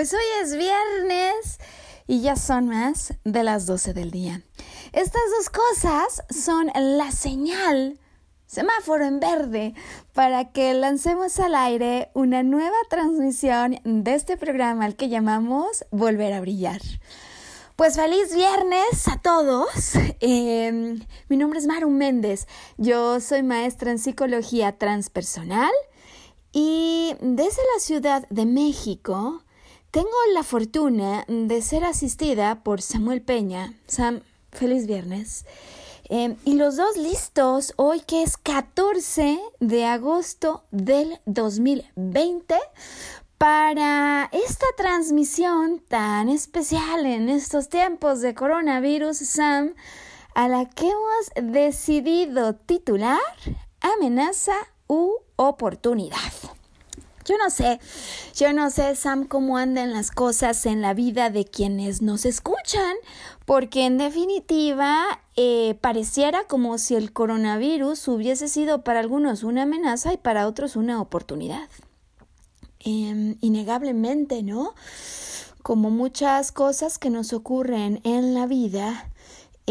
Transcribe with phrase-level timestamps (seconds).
[0.00, 1.58] Pues hoy es viernes
[2.06, 4.40] y ya son más de las 12 del día.
[4.92, 8.00] Estas dos cosas son la señal,
[8.46, 9.74] semáforo en verde,
[10.14, 16.32] para que lancemos al aire una nueva transmisión de este programa al que llamamos Volver
[16.32, 16.80] a Brillar.
[17.76, 19.68] Pues feliz viernes a todos.
[20.20, 20.98] Em,
[21.28, 22.48] mi nombre es Maru Méndez.
[22.78, 25.72] Yo soy maestra en psicología transpersonal
[26.52, 29.42] y desde la Ciudad de México
[29.90, 33.74] tengo la fortuna de ser asistida por Samuel Peña.
[33.86, 34.20] Sam,
[34.52, 35.46] feliz viernes.
[36.04, 42.56] Em, y los dos listos hoy que es 14 de agosto del 2020
[43.38, 49.74] para esta transmisión tan especial en estos tiempos de coronavirus, Sam,
[50.34, 53.20] a la que hemos decidido titular
[53.80, 54.54] amenaza
[54.88, 56.32] u oportunidad.
[57.24, 57.80] Yo no sé,
[58.34, 62.94] yo no sé, Sam, cómo andan las cosas en la vida de quienes nos escuchan,
[63.44, 70.14] porque en definitiva eh, pareciera como si el coronavirus hubiese sido para algunos una amenaza
[70.14, 71.68] y para otros una oportunidad.
[72.82, 74.74] Em, innegablemente, ¿no?
[75.62, 79.10] Como muchas cosas que nos ocurren en la vida,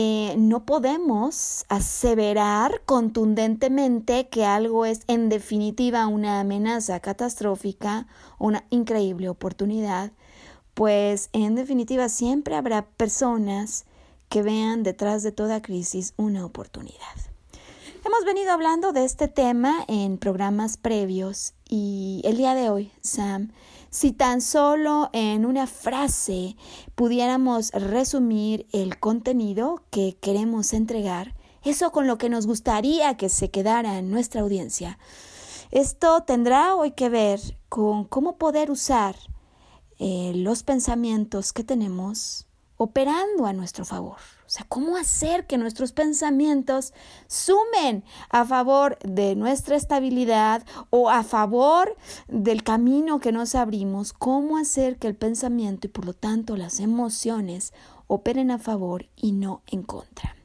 [0.02, 8.08] eh, no podemos aseverar contundentemente que algo es en definitiva una amenaza catastrófica
[8.38, 10.14] o una increíble oportunidad,
[10.74, 13.84] pues en definitiva siempre habrá personas
[14.30, 17.18] que vean detrás de toda crisis una oportunidad.
[18.06, 23.52] Hemos venido hablando de este tema en programas previos y el día de hoy, Sam,
[23.90, 26.56] si tan solo en una frase
[26.96, 33.52] pudiéramos resumir el contenido que queremos entregar, eso con lo que nos gustaría que se
[33.52, 34.98] quedara en nuestra audiencia.
[35.72, 39.16] Esto tendrá hoy que ver con cómo poder usar
[40.00, 44.18] eh, los pensamientos que tenemos operando a nuestro favor.
[44.50, 46.92] O sea, cómo hacer que nuestros pensamientos
[47.28, 51.96] sumen a favor de nuestra estabilidad o a favor
[52.28, 54.12] del camino que nos abrimos.
[54.12, 57.74] Cómo hacer que el pensamiento y por lo tanto las emociones
[58.08, 60.39] operen a favor y no en contra.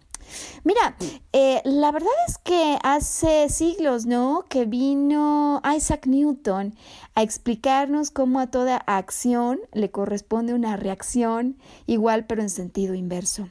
[0.64, 0.96] Mira,
[1.32, 4.44] eh, la verdad es que hace siglos, ¿no?
[4.48, 6.74] Que vino Isaac Newton
[7.14, 11.56] a explicarnos cómo a toda acción le corresponde una reacción
[11.86, 13.48] igual pero en sentido inverso.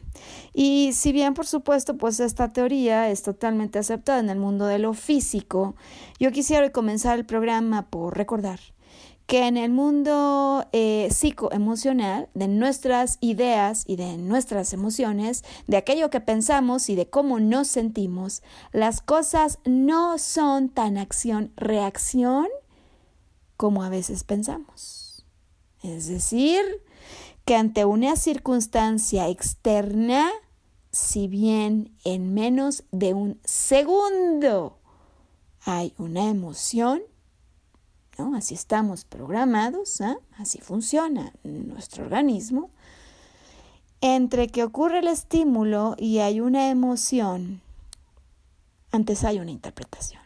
[0.53, 4.79] Y si bien, por supuesto, pues esta teoría es totalmente aceptada en el mundo de
[4.79, 5.75] lo físico,
[6.19, 8.59] yo quisiera comenzar el programa por recordar
[9.25, 16.09] que en el mundo eh, psicoemocional, de nuestras ideas y de nuestras emociones, de aquello
[16.09, 22.47] que pensamos y de cómo nos sentimos, las cosas no son tan acción-reacción
[23.55, 25.25] como a veces pensamos.
[25.81, 26.61] Es decir,
[27.45, 30.31] que ante una circunstancia externa,
[30.91, 34.79] si bien en menos de un segundo
[35.65, 37.01] hay una emoción,
[38.17, 40.17] Así estamos programados, ¿ah?
[40.37, 42.69] así funciona nuestro organismo.
[44.01, 47.61] Entre que ocurre el estímulo y hay una emoción,
[48.91, 50.21] antes hay una interpretación.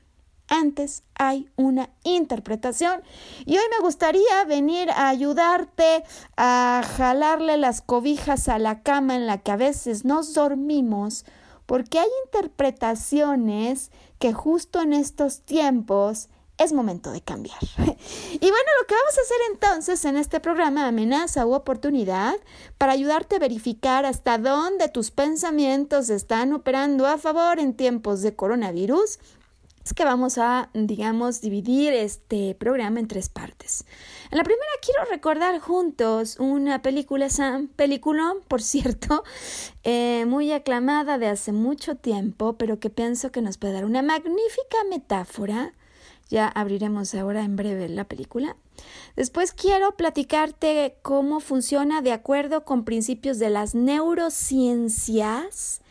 [0.50, 3.02] Antes hay una interpretación.
[3.46, 6.04] Y hoy me gustaría venir a ayudarte
[6.36, 11.26] a jalarle las cobijas a la cama en la que a veces nos dormimos,
[11.66, 17.60] porque hay interpretaciones que justo en estos tiempos es momento de cambiar.
[18.40, 22.36] Y bueno, lo que vamos a hacer entonces en este programa, amenaza u oportunidad,
[22.78, 28.36] para ayudarte a verificar hasta dónde tus pensamientos están operando a favor en tiempos de
[28.36, 29.20] coronavirus,
[29.88, 33.86] es que vamos a, digamos, dividir este programa en tres partes.
[34.32, 39.24] En la primera quiero recordar juntos una película, Sam, peliculón, por cierto,
[39.84, 44.02] eh, muy aclamada de hace mucho tiempo, pero que pienso que nos puede dar una
[44.02, 45.72] magnífica metáfora.
[46.30, 48.56] Ya abriremos ahora en breve la película.
[49.16, 55.82] Después quiero platicarte cómo funciona de acuerdo con principios de las neurociencias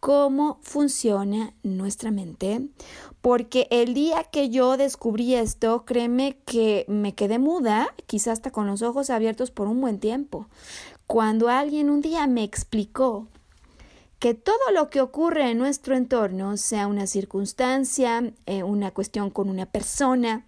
[0.00, 2.68] cómo funciona nuestra mente,
[3.20, 8.66] porque el día que yo descubrí esto, créeme que me quedé muda, quizás hasta con
[8.66, 10.46] los ojos abiertos por un buen tiempo.
[11.06, 13.28] Cuando alguien un día me explicó
[14.20, 19.48] que todo lo que ocurre en nuestro entorno, sea una circunstancia, eh, una cuestión con
[19.48, 20.44] una persona,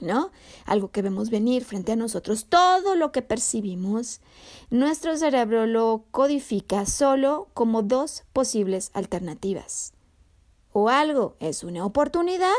[0.00, 0.30] ¿no?
[0.64, 4.20] Algo que vemos venir frente a nosotros, todo lo que percibimos,
[4.70, 9.92] nuestro cerebro lo codifica solo como dos posibles alternativas.
[10.72, 12.54] O algo es una oportunidad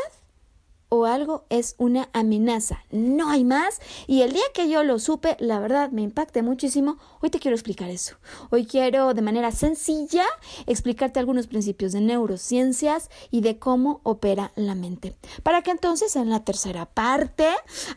[0.94, 2.84] o algo es una amenaza.
[2.90, 3.80] No hay más.
[4.06, 6.98] Y el día que yo lo supe, la verdad me impacté muchísimo.
[7.22, 8.16] Hoy te quiero explicar eso.
[8.50, 10.26] Hoy quiero de manera sencilla
[10.66, 15.16] explicarte algunos principios de neurociencias y de cómo opera la mente.
[15.42, 17.48] Para que entonces en la tercera parte,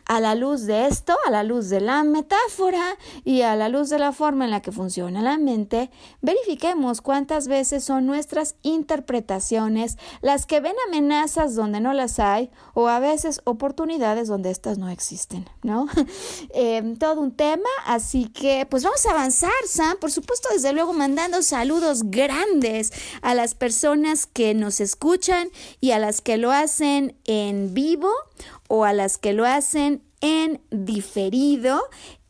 [0.06, 2.96] a la luz de esto, a la luz de la metáfora
[3.26, 5.90] y a la luz de la forma en la que funciona la mente,
[6.22, 12.85] verifiquemos cuántas veces son nuestras interpretaciones las que ven amenazas donde no las hay o
[12.88, 15.86] a veces oportunidades donde estas no existen, ¿no?
[16.50, 20.92] Em, todo un tema, así que pues vamos a avanzar, Sam, por supuesto, desde luego
[20.92, 22.92] mandando saludos grandes
[23.22, 25.48] a las personas que nos escuchan
[25.80, 28.10] y a las que lo hacen en vivo
[28.68, 31.82] o a las que lo hacen en diferido.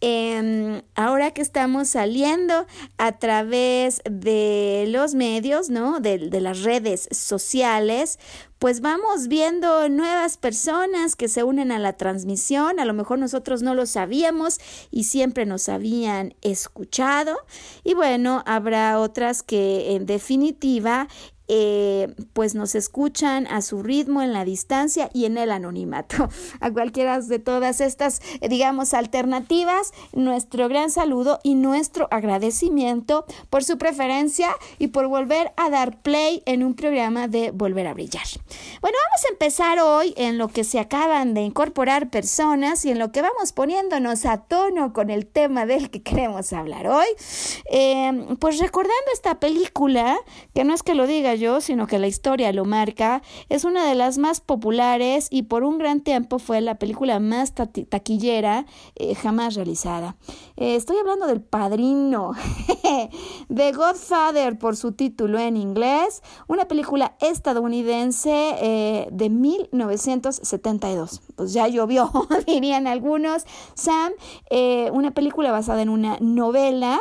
[0.02, 2.66] Em, ahora que estamos saliendo
[2.98, 6.00] a través de los medios, ¿no?
[6.00, 8.18] De, de, las redes sociales,
[8.58, 12.78] pues vamos viendo nuevas personas que se unen a la transmisión.
[12.78, 14.60] A lo mejor nosotros no lo sabíamos
[14.90, 17.38] y siempre nos habían escuchado.
[17.82, 21.08] Y bueno, habrá otras que en definitiva
[21.48, 26.28] eh, pues nos escuchan a su ritmo en la distancia y en el anonimato.
[26.60, 33.64] A cualquiera de todas estas, eh, digamos, alternativas, nuestro gran saludo y nuestro agradecimiento por
[33.64, 34.48] su preferencia
[34.78, 38.26] y por volver a dar play en un programa de Volver a Brillar.
[38.80, 42.98] Bueno, vamos a empezar hoy en lo que se acaban de incorporar personas y en
[42.98, 47.06] lo que vamos poniéndonos a tono con el tema del que queremos hablar hoy.
[47.70, 50.16] Eh, pues recordando esta película,
[50.54, 53.22] que no es que lo diga sino que la historia lo marca.
[53.50, 57.52] Es una de las más populares y por un gran tiempo fue la película más
[57.52, 60.16] taquillera eh, jamás realizada.
[60.56, 62.32] Eh, estoy hablando del Padrino,
[63.48, 71.20] de Godfather por su título en inglés, una película estadounidense eh, de 1972.
[71.36, 72.10] Pues ya llovió,
[72.46, 73.44] dirían algunos.
[73.74, 74.12] Sam,
[74.92, 76.98] una película basada en una novela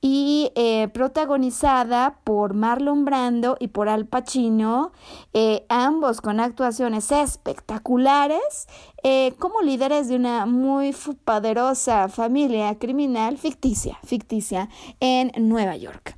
[0.00, 4.92] y eh, protagonizada por Marlon Brando y por Al Pacino,
[5.32, 8.68] eh, ambos con actuaciones espectaculares,
[9.02, 14.68] eh, como líderes de una muy poderosa familia criminal ficticia, ficticia
[15.00, 16.16] en Nueva York.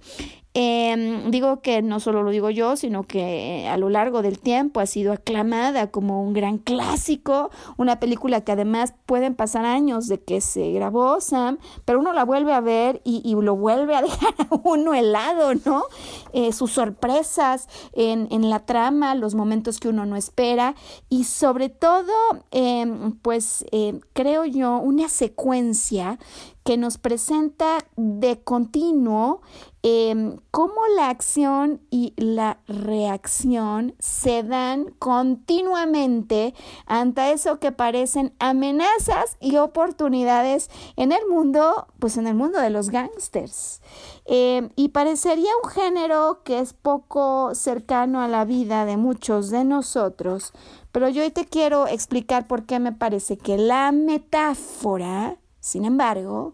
[0.63, 4.81] Em, digo que no solo lo digo yo, sino que a lo largo del tiempo
[4.81, 7.49] ha sido aclamada como un gran clásico,
[7.79, 12.27] una película que además pueden pasar años de que se grabó Sam, pero uno la
[12.27, 15.85] vuelve a ver y, y lo vuelve a dejar a uno helado, ¿no?
[16.35, 20.75] Eh, sus sorpresas en, en, la trama, los momentos que uno no espera
[21.09, 22.13] y sobre todo,
[22.51, 26.19] em, pues eh, creo yo, una secuencia
[26.65, 29.41] que nos presenta de continuo
[29.83, 39.39] eh, cómo la acción y la reacción se dan continuamente ante eso que parecen amenazas
[39.41, 43.81] y oportunidades en el mundo, pues en el mundo de los gángsters.
[44.27, 49.65] Em, y parecería un género que es poco cercano a la vida de muchos de
[49.65, 50.53] nosotros,
[50.93, 55.39] pero yo hoy te quiero explicar por qué me parece que la metáfora,
[55.71, 56.53] sin embargo,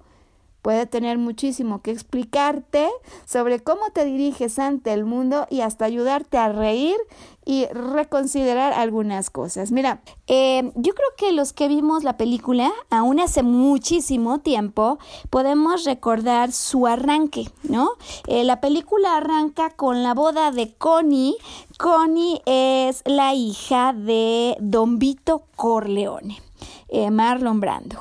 [0.66, 2.88] puede tener muchísimo que explicarte
[3.24, 6.96] sobre cómo te diriges ante el mundo y hasta ayudarte a reír
[7.44, 9.70] y reconsiderar algunas cosas.
[9.70, 14.98] Mira, eh, yo creo que los que vimos la película, aún hace muchísimo tiempo,
[15.30, 17.90] podemos recordar su arranque, ¿no?
[18.26, 21.36] Eh, la película arranca con la boda de Connie.
[21.78, 26.42] Connie es la hija de Don Vito Corleone.
[26.88, 28.00] Eh, Marlon Brando.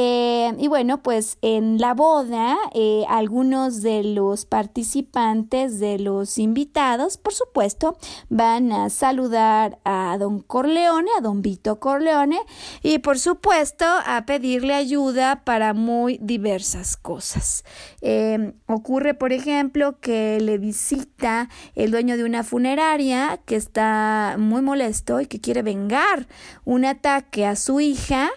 [0.00, 7.16] Eh, y bueno, pues en la boda, eh, algunos de los participantes, de los invitados,
[7.16, 12.38] por supuesto, van a saludar a don Corleone, a don Vito Corleone,
[12.80, 17.64] y por supuesto a pedirle ayuda para muy diversas cosas.
[18.00, 24.62] Em, ocurre, por ejemplo, que le visita el dueño de una funeraria que está muy
[24.62, 26.28] molesto y que quiere vengar
[26.64, 28.30] un ataque a su hija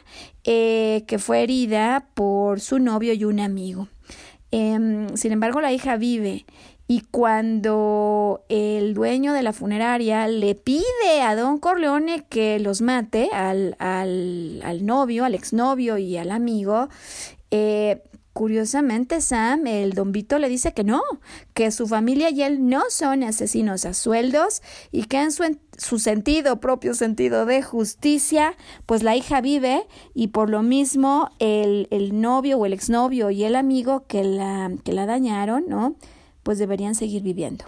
[0.43, 3.87] eh, que fue herida por su novio y un amigo.
[4.51, 6.45] Em, sin embargo, la hija vive
[6.87, 13.29] y cuando el dueño de la funeraria le pide a don Corleone que los mate,
[13.31, 16.89] al, al, al novio, al exnovio y al amigo,
[17.49, 18.01] eh,
[18.33, 21.01] Curiosamente, Sam, el don Vito le dice que no,
[21.53, 25.99] que su familia y él no son asesinos a sueldos y que en su, su,
[25.99, 32.21] sentido, propio sentido de justicia, pues la hija vive y por lo mismo el, el
[32.21, 35.95] novio o el exnovio y el amigo que la, que la dañaron, ¿no?
[36.41, 37.65] Pues deberían seguir viviendo.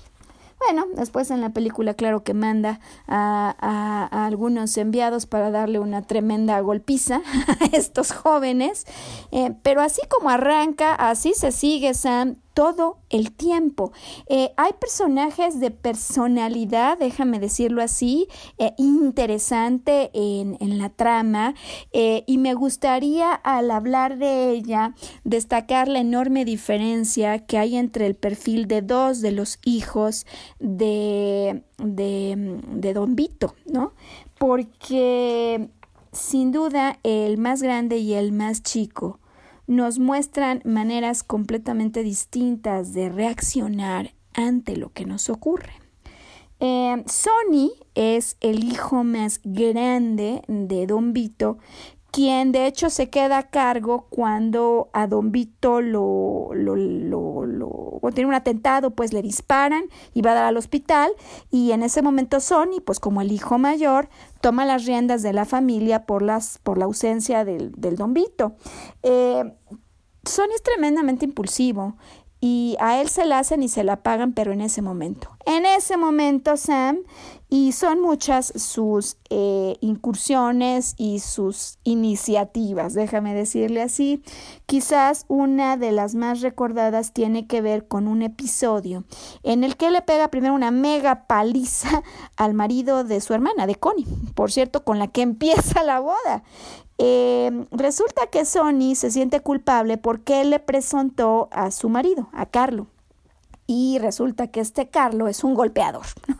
[0.66, 6.04] Bueno, después en la película, claro que manda a, a, algunos enviados para darle una
[6.04, 7.22] tremenda golpiza
[7.60, 8.86] a estos jóvenes,
[9.32, 13.92] eh, pero así como arranca, así se sigue Sam todo el tiempo.
[14.28, 21.56] Eh, hay personajes de personalidad, déjame decirlo así, eh, interesante en, en, la trama
[21.92, 24.94] eh, y me gustaría al hablar de ella
[25.24, 30.26] destacar la enorme diferencia que hay entre el perfil de dos de los hijos
[30.60, 33.94] de, de, de Don Vito, ¿no?
[34.38, 35.70] Porque
[36.12, 39.20] sin duda el más grande y el más chico
[39.68, 45.74] nos muestran maneras completamente distintas de reaccionar ante lo que nos ocurre.
[46.60, 51.58] Eh, Sony es el hijo más grande de Don Vito
[52.14, 58.28] quien de hecho se queda a cargo cuando a Don Vito lo, lo, lo, tiene
[58.28, 61.12] un atentado, pues le disparan y va a dar al hospital
[61.50, 64.10] y en ese momento Sony, pues como el hijo mayor,
[64.44, 68.58] toma las riendas de la familia por, las, por la ausencia del, del Don Vito.
[69.02, 69.56] Eh,
[70.26, 71.96] Sony es tremendamente impulsivo
[72.42, 75.30] y a él se la hacen y se la pagan, pero en ese momento.
[75.46, 76.98] En ese momento, Sam,
[77.54, 84.24] y son muchas sus eh, incursiones y sus iniciativas, déjame decirle así.
[84.66, 89.04] Quizás una de las más recordadas tiene que ver con un episodio
[89.44, 92.02] en el que le pega primero una mega paliza
[92.38, 96.44] al marido de su hermana, de Connie, por cierto, con la que empieza la boda.
[96.98, 102.88] Eh, resulta que Sony se siente culpable porque le presentó a su marido, a Carlo.
[103.76, 106.36] Y resulta que este Carlo es un golpeador, ¿no?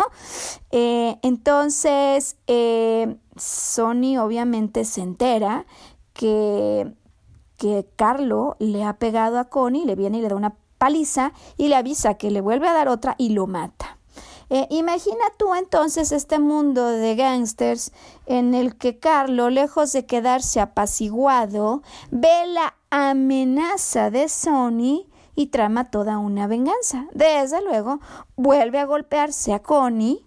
[0.70, 5.66] Eh, entonces, eh, Sony obviamente se entera
[6.14, 6.94] que,
[7.58, 11.70] que Carlo le ha pegado a Connie, le viene y le da una paliza y
[11.70, 13.98] le avisa que le vuelve a dar otra y lo mata.
[14.52, 17.94] Eh, imagina tú entonces este mundo de gángsters
[18.28, 25.90] en el que Carlo, lejos de quedarse apaciguado, ve la amenaza de Sony y trama
[25.90, 27.08] toda una venganza.
[27.14, 28.00] Desde luego,
[28.36, 30.26] vuelve a golpearse a Connie.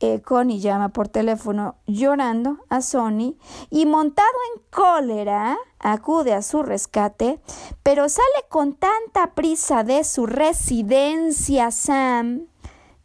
[0.00, 3.36] Eh, Connie llama por teléfono llorando a Sony
[3.70, 7.40] y montado en cólera acude a su rescate,
[7.82, 12.48] pero sale con tanta prisa de su residencia Sam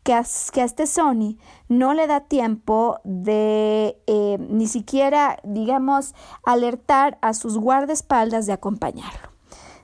[0.03, 1.38] que a, este Sony
[1.68, 9.29] no le da tiempo de eh, ni siquiera, digamos, alertar a sus guardaespaldas de acompañarlo.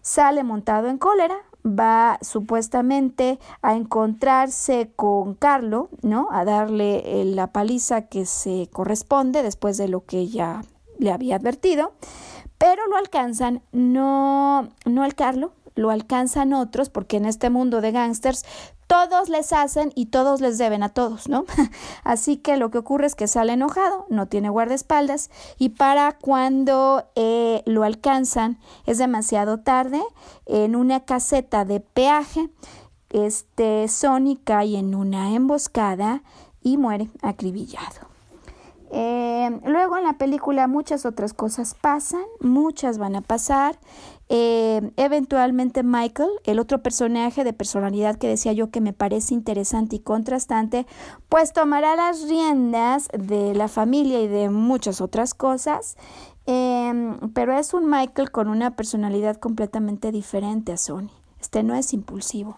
[0.01, 6.27] Sale montado en cólera, va supuestamente a encontrarse con Carlo, ¿no?
[6.31, 10.61] A darle eh, la paliza que se corresponde después de lo que ella
[10.99, 11.93] le había advertido,
[12.57, 17.91] pero lo alcanzan no no al Carlo, lo alcanzan otros, porque en este mundo de
[17.91, 18.45] gángsters
[18.95, 21.43] todos les hacen y todos les deben a todos, ¿no?
[22.05, 27.03] Así que lo que ocurre es que sale enojado, no tiene guardaespaldas y para cuando
[27.15, 30.01] eh, lo alcanzan es demasiado tarde,
[30.45, 32.49] en una caseta de peaje,
[33.09, 36.23] este Sony cae en una emboscada
[36.61, 38.14] y muere acribillado.
[38.97, 43.77] Eh, luego en la película muchas otras cosas pasan, muchas van a pasar.
[44.29, 49.97] Eh, eventualmente Michael, el otro personaje de personalidad que decía yo que me parece interesante
[49.97, 50.87] y contrastante,
[51.27, 55.97] pues tomará las riendas de la familia y de muchas otras cosas.
[56.45, 61.11] Em, pero es un Michael con una personalidad completamente diferente a Sony.
[61.41, 62.55] Este no es impulsivo.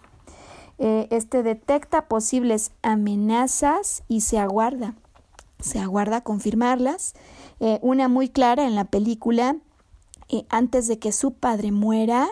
[0.78, 4.94] Eh, este detecta posibles amenazas y se aguarda
[5.60, 7.14] se aguarda confirmarlas.
[7.60, 9.56] Eh, una muy clara en la película,
[10.28, 12.28] eh, antes de que su padre muera,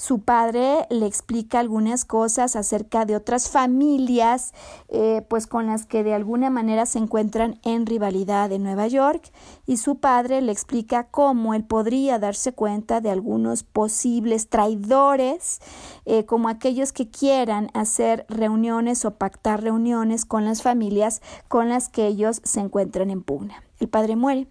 [0.00, 4.54] su padre le explica algunas cosas acerca de otras familias,
[4.88, 9.30] eh, pues con las que de alguna manera se encuentran en rivalidad en Nueva York,
[9.66, 15.60] y su padre le explica cómo él podría darse cuenta de algunos posibles traidores,
[16.06, 21.90] eh, como aquellos que quieran hacer reuniones o pactar reuniones con las familias con las
[21.90, 23.62] que ellos se encuentran en pugna.
[23.80, 24.46] El padre muere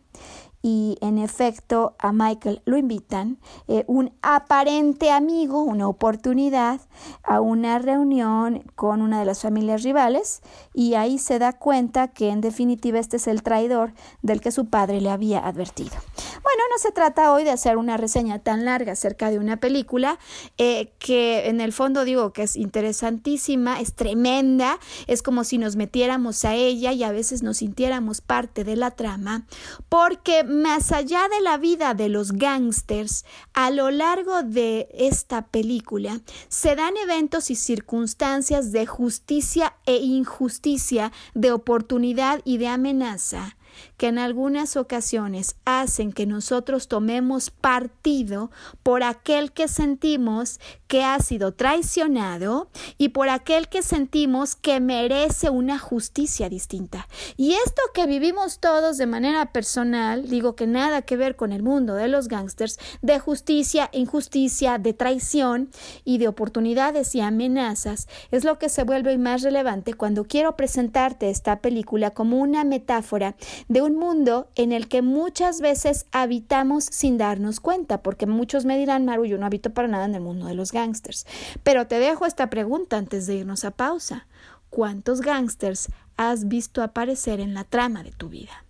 [0.62, 3.38] y en efecto a Michael lo invitan,
[3.68, 6.82] eh, un aparente amigo, una oportunidad,
[7.24, 10.42] a una reunión con una de las familias rivales
[10.74, 14.66] y ahí se da cuenta que en definitiva este es el traidor del que su
[14.66, 15.96] padre le había advertido.
[16.44, 20.20] Bueno, no se trata hoy de hacer una reseña tan larga acerca de una película
[20.58, 25.76] eh, que en el fondo digo que es interesantísima, es tremenda, es como si nos
[25.76, 29.46] metiéramos a ella y a veces nos sintiéramos parte de la trama,
[29.88, 36.20] porque más allá de la vida de los gángsters, a lo largo de esta película
[36.48, 43.56] se dan eventos y circunstancias de justicia e injusticia, de oportunidad y de amenaza
[43.98, 48.52] que en algunas ocasiones hacen que nosotros tomemos partido
[48.84, 55.50] por aquel que sentimos que ha sido traicionado y por aquel que sentimos que merece
[55.50, 57.08] una justicia distinta.
[57.38, 61.62] Y esto que vivimos todos de manera personal, digo que nada que ver con el
[61.62, 65.70] mundo de los gángsters, de justicia, injusticia, de traición
[66.04, 71.30] y de oportunidades y amenazas, es lo que se vuelve más relevante cuando quiero presentarte
[71.30, 73.36] esta película como una metáfora
[73.68, 78.78] de un mundo en el que muchas veces habitamos sin darnos cuenta, porque muchos me
[78.78, 81.26] dirán, Maru, yo no habito para nada en el mundo de los gángsters.
[81.64, 84.28] Pero te dejo esta pregunta antes de irnos a pausa.
[84.70, 88.66] ¿Cuántos gángsters has visto aparecer en la trama de tu vida?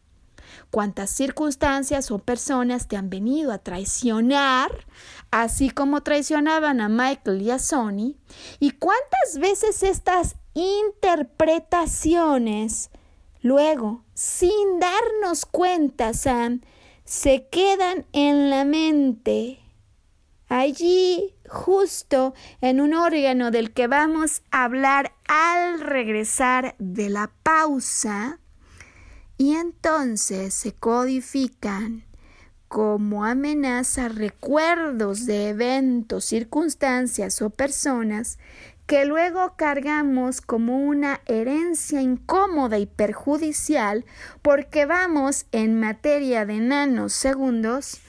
[0.72, 4.86] cuántas circunstancias o personas te han venido a traicionar,
[5.32, 8.16] así como traicionaban a Michael y a Sony,
[8.60, 12.90] y cuántas veces estas interpretaciones
[13.42, 16.62] Luego, sin darnos cuenta, Sam,
[17.06, 19.60] se quedan en la mente,
[20.48, 28.40] allí justo en un órgano del que vamos a hablar al regresar de la pausa,
[29.38, 32.04] y entonces se codifican
[32.68, 38.38] como amenaza recuerdos de eventos, circunstancias o personas
[38.90, 44.04] que luego cargamos como una herencia incómoda y perjudicial
[44.42, 48.00] porque vamos en materia de nanosegundos,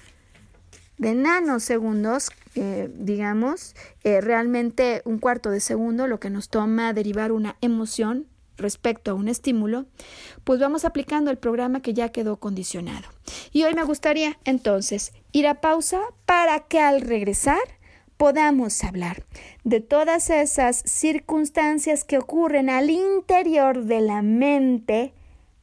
[0.96, 7.30] de nanosegundos, eh, digamos, eh, realmente un cuarto de segundo, lo que nos toma derivar
[7.30, 9.84] una emoción respecto a un estímulo,
[10.44, 13.06] pues vamos aplicando el programa que ya quedó condicionado.
[13.52, 17.60] Y hoy me gustaría entonces ir a pausa para que al regresar
[18.20, 19.24] podamos hablar
[19.64, 25.14] de todas esas circunstancias que ocurren al interior de la mente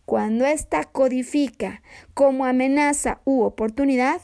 [0.06, 1.84] cuando ésta codifica
[2.16, 4.22] como amenaza u oportunidad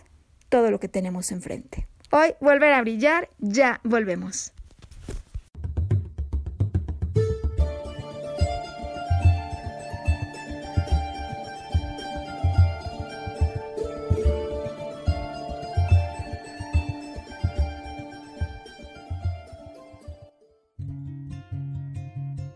[0.50, 1.88] todo lo que tenemos enfrente.
[2.12, 4.52] Hoy volver a brillar, ya volvemos.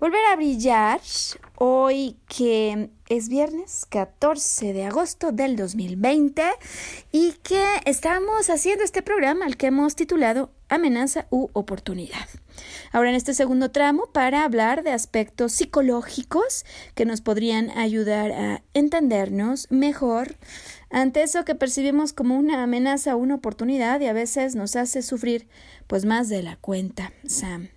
[0.00, 0.98] Volver a brillar
[1.56, 6.42] hoy que es viernes 14 de agosto del 2020
[7.12, 12.26] y que estamos haciendo este programa al que hemos titulado Amenaza u oportunidad.
[12.92, 18.62] Ahora en este segundo tramo para hablar de aspectos psicológicos que nos podrían ayudar a
[18.72, 20.36] entendernos mejor
[20.88, 25.02] ante eso que percibimos como una amenaza o una oportunidad y a veces nos hace
[25.02, 25.46] sufrir
[25.86, 27.68] pues más de la cuenta, Sam.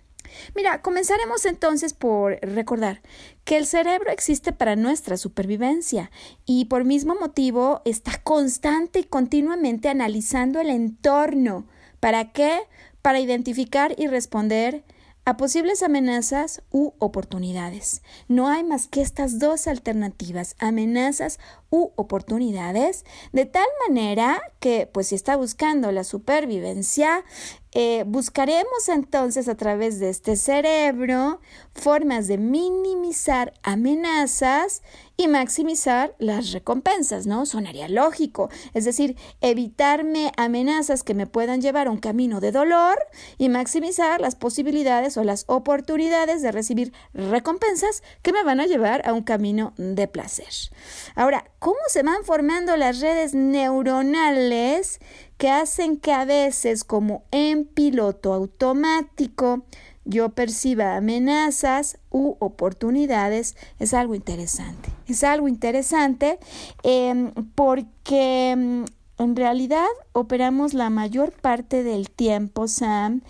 [0.54, 3.02] Mira, comenzaremos entonces por recordar
[3.44, 6.10] que el cerebro existe para nuestra supervivencia
[6.44, 11.66] y por mismo motivo está constante y continuamente analizando el entorno.
[12.00, 12.60] ¿Para qué?
[13.02, 14.84] Para identificar y responder
[15.26, 18.02] a posibles amenazas u oportunidades.
[18.28, 21.38] No hay más que estas dos alternativas, amenazas
[21.70, 27.24] u oportunidades, de tal manera que, pues si está buscando la supervivencia,
[27.76, 31.40] eh, buscaremos entonces a través de este cerebro
[31.74, 34.82] formas de minimizar amenazas
[35.16, 37.46] y maximizar las recompensas, ¿no?
[37.46, 38.48] Sonaría lógico.
[38.74, 42.96] Es decir, evitarme amenazas que me puedan llevar a un camino de dolor
[43.38, 49.06] y maximizar las posibilidades o las oportunidades de recibir recompensas que me van a llevar
[49.06, 50.52] a un camino de placer.
[51.16, 55.00] Ahora, ¿cómo se van formando las redes neuronales
[55.36, 59.64] que hacen que a veces, como en piloto automático,
[60.04, 64.90] yo perciba amenazas u oportunidades, es algo interesante.
[65.06, 66.38] Es algo interesante
[66.82, 68.84] em, porque em,
[69.18, 73.22] en realidad operamos la mayor parte del tiempo, Sam,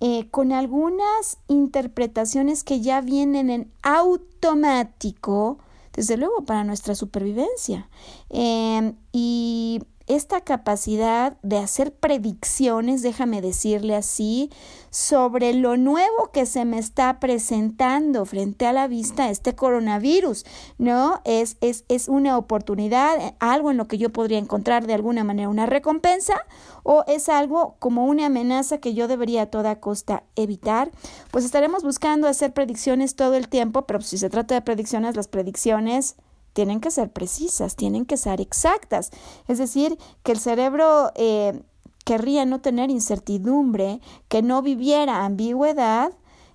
[0.00, 5.58] eh, con algunas interpretaciones que ya vienen en automático,
[5.92, 7.88] desde luego para nuestra supervivencia.
[8.30, 14.50] Em, y esta capacidad de hacer predicciones, déjame decirle así,
[14.90, 20.44] sobre lo nuevo que se me está presentando frente a la vista este coronavirus,
[20.78, 21.20] ¿no?
[21.24, 25.48] Es, es, es una oportunidad, algo en lo que yo podría encontrar de alguna manera
[25.48, 26.34] una recompensa
[26.82, 30.90] o es algo como una amenaza que yo debería a toda costa evitar.
[31.30, 35.28] Pues estaremos buscando hacer predicciones todo el tiempo, pero si se trata de predicciones, las
[35.28, 36.16] predicciones
[36.54, 39.10] tienen que ser precisas, tienen que ser exactas.
[39.46, 41.62] Es decir, que el cerebro eh,
[42.04, 46.12] querría no tener incertidumbre, que no viviera ambigüedad,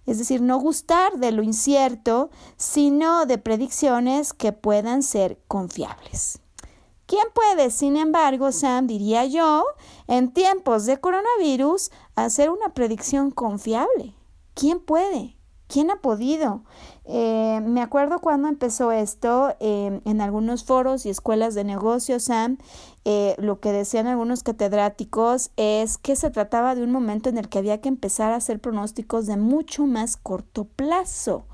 [0.07, 6.39] es decir, no gustar de lo incierto, sino de predicciones que puedan ser confiables.
[7.05, 9.65] ¿Quién puede, sin embargo, Sam, diría yo,
[10.07, 14.13] en tiempos de coronavirus, hacer una predicción confiable?
[14.53, 15.35] ¿Quién puede?
[15.67, 16.63] ¿Quién ha podido?
[17.11, 22.59] Eh, me acuerdo cuando empezó esto em, en algunos foros y escuelas de negocios, Sam,
[23.03, 27.49] eh, lo que decían algunos catedráticos es que se trataba de un momento en el
[27.49, 31.47] que había que empezar a hacer pronósticos de mucho más corto plazo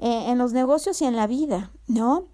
[0.00, 2.24] eh, en los negocios y en la vida, ¿no?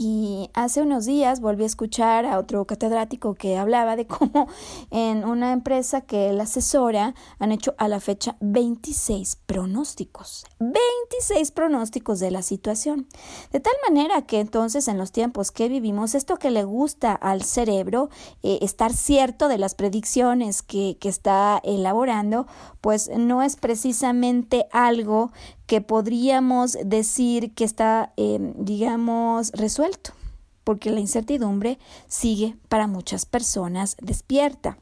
[0.00, 4.46] Y hace unos días volví a escuchar a otro catedrático que hablaba de cómo
[4.92, 10.46] en una empresa que él asesora han hecho a la fecha 26 pronósticos.
[10.60, 13.08] 26 pronósticos de la situación.
[13.50, 17.42] De tal manera que entonces en los tiempos que vivimos, esto que le gusta al
[17.42, 18.08] cerebro,
[18.44, 22.46] eh, estar cierto de las predicciones que, que está elaborando,
[22.80, 25.32] pues no es precisamente algo
[25.68, 30.12] que podríamos decir que está, em, digamos, resuelto.
[30.64, 31.78] porque la incertidumbre
[32.08, 34.76] sigue para muchas personas despierta.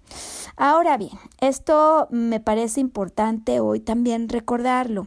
[0.57, 5.07] Ahora bien, esto me parece importante hoy también recordarlo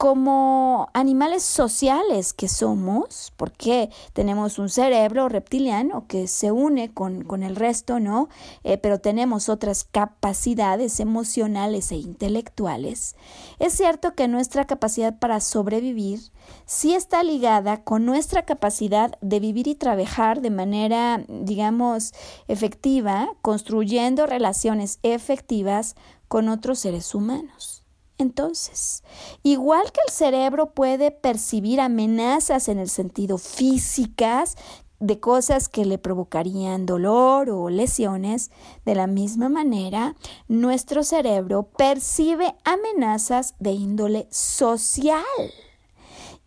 [0.00, 7.54] como animales sociales que somos, porque tenemos un cerebro reptiliano que se une con, el
[7.54, 8.30] resto, ¿no?
[8.64, 13.14] Eh, pero tenemos otras capacidades emocionales e intelectuales.
[13.58, 16.32] Es cierto que nuestra capacidad para sobrevivir
[16.64, 22.14] sí está ligada con nuestra capacidad de vivir y trabajar de manera, digamos,
[22.48, 25.94] efectiva, construyendo relaciones efectivas
[26.26, 27.79] con otros seres humanos.
[28.20, 29.02] Entonces,
[29.42, 34.56] igual que el cerebro puede percibir amenazas en el sentido físicas
[34.98, 38.50] de cosas que le provocarían dolor o lesiones,
[38.84, 40.14] de la misma manera,
[40.46, 45.24] nuestro cerebro percibe amenazas de índole social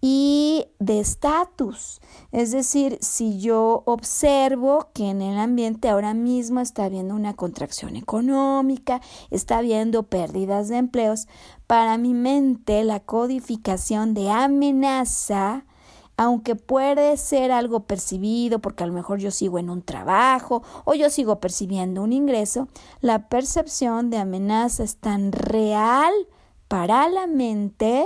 [0.05, 2.01] y de estatus.
[2.33, 7.95] Es decir, si yo observo que en el ambiente ahora mismo está habiendo una contracción
[7.95, 8.99] económica,
[9.31, 11.29] está habiendo pérdidas de empleos,
[11.67, 15.63] para mi mente la codificación de amenaza
[16.15, 20.93] aunque puede ser algo percibido porque a lo mejor yo sigo en un trabajo o
[20.93, 22.67] yo sigo percibiendo un ingreso,
[22.99, 26.13] la percepción de amenaza es tan real
[26.67, 28.05] para la mente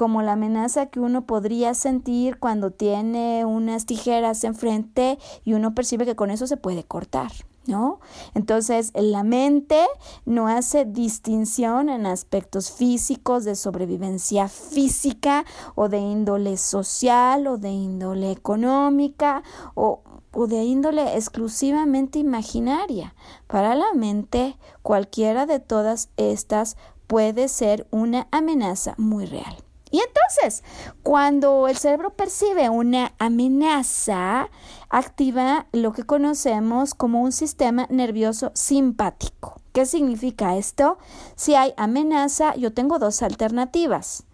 [0.00, 6.06] como la amenaza que uno podría sentir cuando tiene unas tijeras enfrente y uno percibe
[6.06, 7.30] que con eso se puede cortar.
[7.66, 8.00] ¿No?
[8.32, 9.84] Entonces, la mente
[10.24, 17.68] no hace distinción en aspectos físicos de sobrevivencia física o de índole social o de
[17.68, 19.42] índole económica
[19.74, 20.00] o,
[20.32, 23.14] o de índole exclusivamente imaginaria.
[23.46, 29.62] Para la mente, cualquiera de todas estas puede ser una amenaza muy real.
[29.90, 30.62] Y entonces,
[31.02, 34.48] cuando el cerebro percibe una amenaza,
[34.88, 39.60] activa lo que conocemos como un sistema nervioso simpático.
[39.72, 40.98] ¿Qué significa esto?
[41.36, 44.24] Si hay amenaza, yo tengo dos alternativas.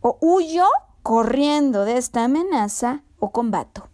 [0.00, 0.66] O huyo
[1.02, 3.88] corriendo de esta amenaza o combato.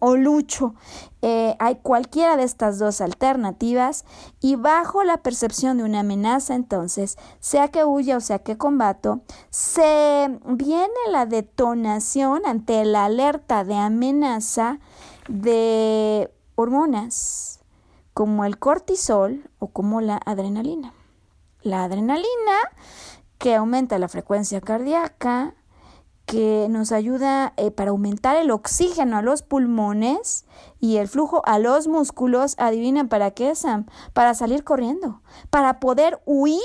[0.00, 0.74] O lucho.
[1.20, 4.04] Eh, hay cualquiera de estas dos alternativas
[4.40, 9.20] y bajo la percepción de una amenaza, entonces, sea que huya o sea que combato,
[9.50, 14.80] se viene la detonación ante la alerta de amenaza
[15.28, 17.60] de hormonas
[18.14, 20.92] como el cortisol o como la adrenalina.
[21.62, 22.58] La adrenalina
[23.38, 25.54] que aumenta la frecuencia cardíaca,
[26.26, 30.46] que nos ayuda eh, para aumentar el oxígeno a los pulmones
[30.80, 32.54] y el flujo a los músculos.
[32.58, 33.86] Adivinen para qué, Sam.
[34.12, 36.60] Para salir corriendo, para poder huir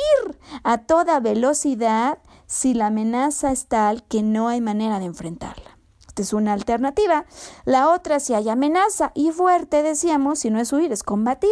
[0.64, 5.77] a toda velocidad si la amenaza es tal que no hay manera de enfrentarla
[6.22, 7.26] es una alternativa.
[7.66, 11.50] La otra, si hay amenaza y fuerte, decíamos, si no es huir, es combatir.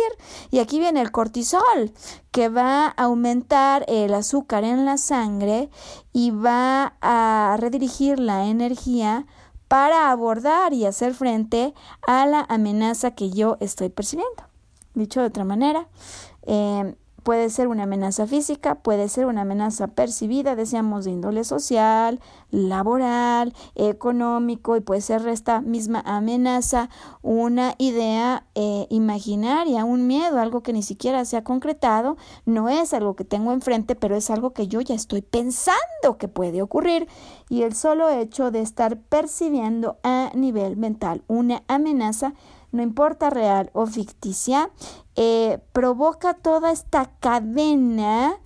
[0.52, 1.94] Y aquí viene el cortisol,
[2.32, 5.70] que va a aumentar el azúcar en la sangre
[6.14, 9.26] y va a redirigir la energía
[9.68, 11.74] para abordar y hacer frente
[12.08, 14.44] a la amenaza que yo estoy percibiendo.
[14.94, 15.88] Dicho de otra manera,
[16.44, 22.20] eh, Puede ser una amenaza física, puede ser una amenaza percibida, decíamos, de índole social,
[22.52, 26.88] laboral, económico, y puede ser esta misma amenaza
[27.24, 32.94] una idea eh, imaginaria, un miedo, algo que ni siquiera se ha concretado, no es
[32.94, 37.08] algo que tengo enfrente, pero es algo que yo ya estoy pensando que puede ocurrir.
[37.50, 42.36] Y el solo hecho de estar percibiendo a nivel mental una amenaza
[42.76, 44.70] no importa real o ficticia,
[45.16, 48.38] eh, provoca toda esta cadena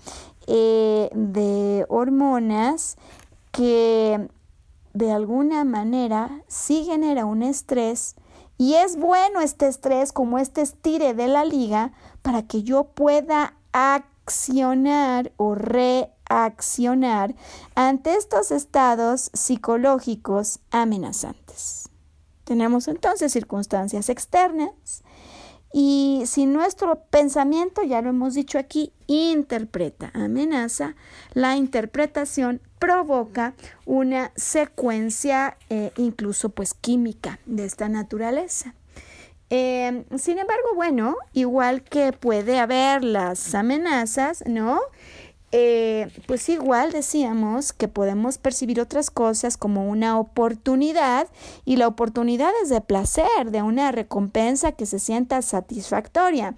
[0.48, 2.98] eh, de hormonas
[3.52, 4.30] que
[4.94, 8.16] de alguna manera sí genera un estrés
[8.58, 13.54] y es bueno este estrés como este estire de la liga para que yo pueda
[13.72, 17.36] accionar o reaccionar
[17.76, 21.79] ante estos estados psicológicos amenazantes.
[22.50, 25.04] Tenemos entonces circunstancias externas
[25.72, 30.96] y si nuestro pensamiento, ya lo hemos dicho aquí, interpreta amenaza,
[31.36, 33.54] la interpretación provoca
[33.86, 38.74] una secuencia eh, incluso pues química de esta naturaleza.
[39.52, 44.80] Eh, sin embargo, bueno, igual que puede haber las amenazas, ¿no?
[45.52, 51.28] Eh, pues igual decíamos que podemos percibir otras cosas como una oportunidad
[51.66, 56.56] y la oportunidad es de placer, de una recompensa que se sienta satisfactoria.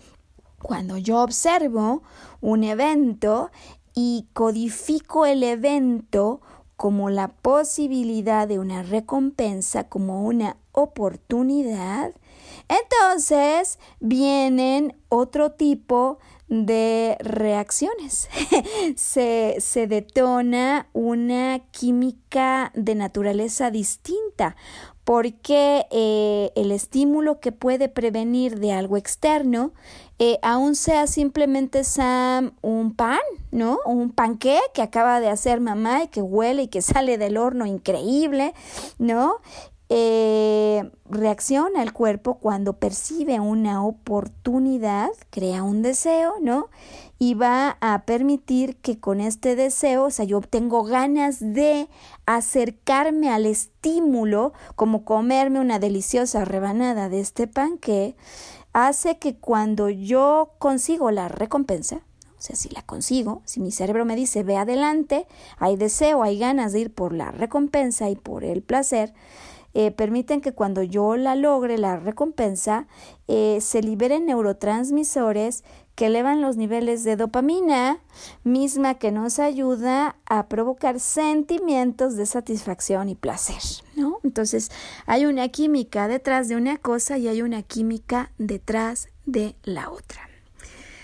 [0.62, 2.04] Cuando yo observo
[2.42, 3.50] un evento
[3.96, 6.42] y codifico el evento
[6.76, 12.12] como la posibilidad de una recompensa, como una oportunidad,
[12.68, 16.20] Entonces vienen otro tipo
[16.52, 18.30] de reacciones.
[18.98, 24.58] se, se, detona una química de naturaleza distinta
[25.06, 29.72] porque eh, el estímulo que puede prevenir de algo externo,
[30.20, 33.80] eh, aún sea simplemente Sam un pan, ¿no?
[33.86, 37.66] Un panqué que acaba de hacer mamá y que huele y que sale del horno
[37.66, 38.54] increíble,
[39.00, 39.38] ¿no?
[39.94, 46.70] Eh, reacciona el cuerpo cuando percibe una oportunidad, crea un deseo, ¿no?
[47.20, 51.90] Y va a permitir que con este deseo, o sea, yo tengo ganas de
[52.26, 58.16] acercarme al estímulo, como comerme una deliciosa rebanada de este pan que
[58.72, 61.98] hace que cuando yo consigo la recompensa,
[62.42, 65.28] o sea, si la consigo, si mi cerebro me dice ve adelante,
[65.58, 69.14] hay deseo, hay ganas de ir por la recompensa y por el placer,
[69.74, 72.88] eh, permiten que cuando yo la logre, la recompensa,
[73.28, 75.64] eh, se liberen neurotransmisores
[75.96, 78.00] que elevan los niveles de dopamina,
[78.44, 83.62] misma que nos ayuda a provocar sentimientos de satisfacción y placer,
[83.96, 84.20] ¿no?
[84.24, 84.72] Entonces,
[85.06, 90.31] hay una química detrás de una cosa y hay una química detrás de la otra.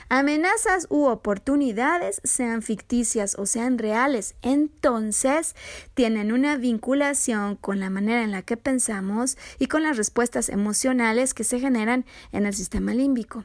[0.09, 5.55] Amenazas u oportunidades, sean ficticias o sean reales, entonces
[5.95, 11.33] tienen una vinculación con la manera en la que pensamos y con las respuestas emocionales
[11.33, 13.43] que se generan en el sistema límbico.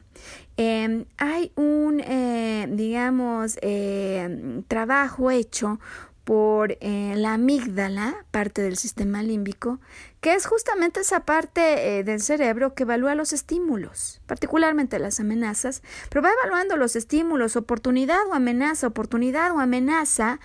[0.55, 5.79] Em, hay un, eh, digamos, eh, trabajo hecho
[6.23, 9.79] por eh, la amígdala, parte del sistema límbico,
[10.21, 15.83] que es justamente esa parte eh, del cerebro que evalúa los estímulos, particularmente las amenazas,
[16.09, 20.39] pero va evaluando los estímulos, oportunidad o amenaza, oportunidad o amenaza,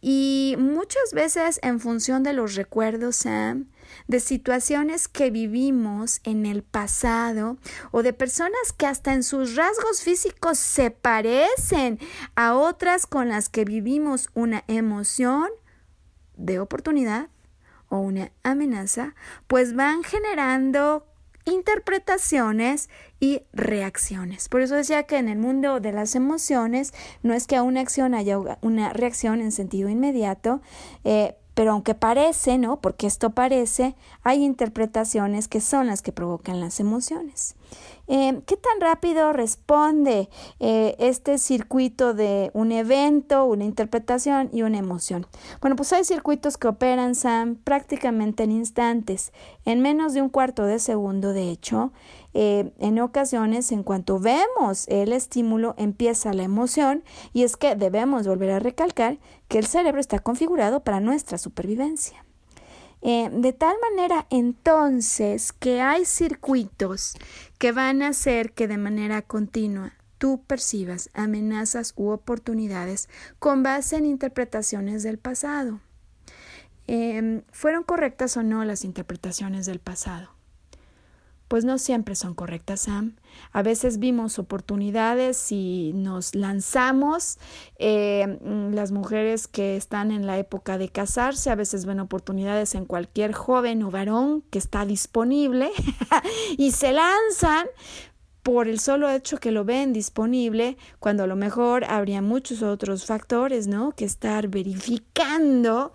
[0.00, 3.24] y muchas veces en función de los recuerdos,
[4.12, 7.56] de situaciones que vivimos en el pasado
[7.92, 11.98] o de personas que hasta en sus rasgos físicos se parecen
[12.36, 15.48] a otras con las que vivimos una emoción
[16.36, 17.30] de oportunidad
[17.88, 19.14] o una amenaza,
[19.46, 21.06] pues van generando
[21.46, 24.50] interpretaciones y reacciones.
[24.50, 27.80] Por eso decía que en el mundo de las emociones no es que a una
[27.80, 30.60] acción haya una reacción en sentido inmediato,
[31.04, 32.80] eh, pero aunque parece, ¿no?
[32.80, 37.54] Porque esto parece, hay interpretaciones que son las que provocan las emociones.
[38.08, 40.28] Eh, ¿Qué tan rápido responde
[40.60, 45.26] eh, este circuito de un evento, una interpretación y una emoción?
[45.60, 49.32] Bueno, pues hay circuitos que operan, Sam, prácticamente en instantes,
[49.64, 51.92] en menos de un cuarto de segundo, de hecho.
[52.34, 58.26] Eh, en ocasiones, en cuanto vemos el estímulo, empieza la emoción y es que debemos
[58.26, 59.18] volver a recalcar
[59.48, 62.24] que el cerebro está configurado para nuestra supervivencia.
[63.04, 67.14] Eh, de tal manera entonces que hay circuitos
[67.58, 73.08] que van a hacer que de manera continua tú percibas amenazas u oportunidades
[73.40, 75.80] con base en interpretaciones del pasado.
[76.86, 80.31] Em, ¿Fueron correctas o no las interpretaciones del pasado?
[81.52, 83.14] Pues no siempre son correctas, Sam.
[83.52, 87.36] A veces vimos oportunidades y nos lanzamos.
[87.76, 92.74] Eh, mm, las mujeres que están en la época de casarse a veces ven oportunidades
[92.74, 95.70] en cualquier joven o varón que está disponible
[96.56, 97.66] y se lanzan
[98.42, 103.04] por el solo hecho que lo ven disponible, cuando a lo mejor habría muchos otros
[103.04, 103.92] factores, ¿no?
[103.92, 105.92] Que estar verificando.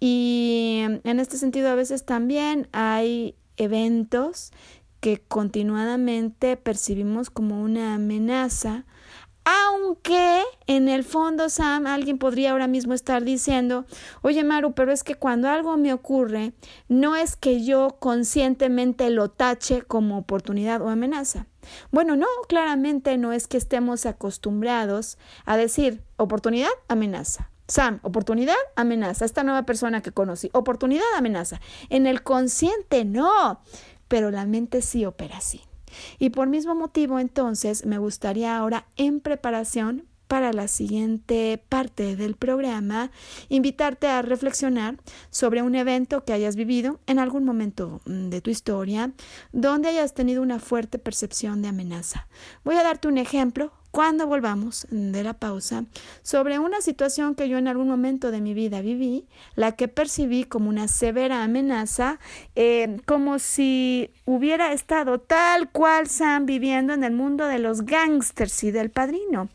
[0.00, 4.52] Y en este sentido, a veces también hay eventos
[5.00, 8.84] que continuadamente percibimos como una amenaza,
[9.46, 13.86] aunque en el fondo, Sam, alguien podría ahora mismo estar diciendo,
[14.22, 16.52] oye Maru, pero es que cuando algo me ocurre,
[16.88, 21.46] no es que yo conscientemente lo tache como oportunidad o amenaza.
[21.92, 27.52] Bueno, no, claramente no es que estemos acostumbrados a decir oportunidad, amenaza.
[27.68, 29.24] Sam, oportunidad, amenaza.
[29.24, 31.60] Esta nueva persona que conocí, oportunidad, amenaza.
[31.88, 33.60] En el consciente, no
[34.08, 35.62] pero la mente sí opera así.
[36.18, 42.34] Y por mismo motivo, entonces, me gustaría ahora, en preparación para la siguiente parte del
[42.34, 43.10] programa,
[43.48, 44.96] invitarte a reflexionar
[45.30, 49.12] sobre un evento que hayas vivido en algún momento mm, de tu historia
[49.52, 52.26] donde hayas tenido una fuerte percepción de amenaza.
[52.64, 55.86] Voy a darte un ejemplo cuando volvamos de la pausa,
[56.22, 60.44] sobre una situación que yo en algún momento de mi vida viví, la que percibí
[60.44, 62.18] como una severa amenaza,
[62.56, 68.64] eh, como si hubiera estado tal cual Sam viviendo en el mundo de los gángsters
[68.64, 69.48] y del padrino.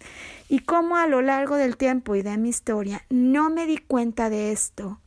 [0.49, 4.31] Y cómo a lo largo del tiempo y de mi historia no me di cuenta
[4.31, 4.99] de esto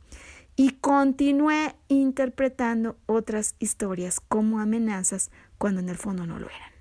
[0.55, 6.74] y continué interpretando otras historias como amenazas cuando en el fondo no lo eran.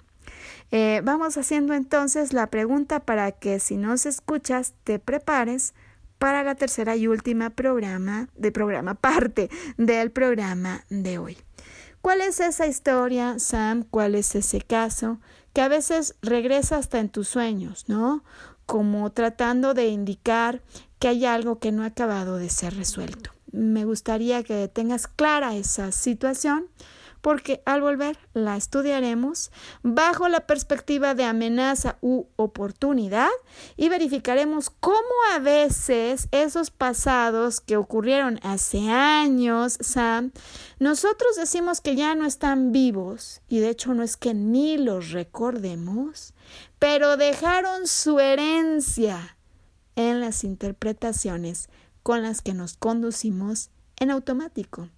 [0.76, 5.72] Eh, vamos haciendo entonces la pregunta para que si nos escuchas te prepares
[6.18, 11.38] para la tercera y última programa de programa parte del programa de hoy.
[12.00, 13.84] ¿Cuál es esa historia, Sam?
[13.88, 15.20] ¿Cuál es ese caso
[15.52, 18.24] que a veces regresa hasta en tus sueños, ¿no?
[18.66, 20.60] Como tratando de indicar
[20.98, 23.30] que hay algo que no ha acabado de ser resuelto.
[23.52, 26.66] Me gustaría que tengas clara esa situación
[27.24, 29.50] porque al volver la estudiaremos
[29.82, 33.30] bajo la perspectiva de amenaza u oportunidad
[33.78, 34.98] y verificaremos cómo
[35.32, 40.32] a veces esos pasados que ocurrieron hace años, Sam,
[40.78, 45.10] nosotros decimos que ya no están vivos y de hecho no es que ni los
[45.10, 46.34] recordemos,
[46.78, 49.38] pero dejaron su herencia
[49.96, 51.70] en las interpretaciones
[52.02, 54.90] con las que nos conducimos en automático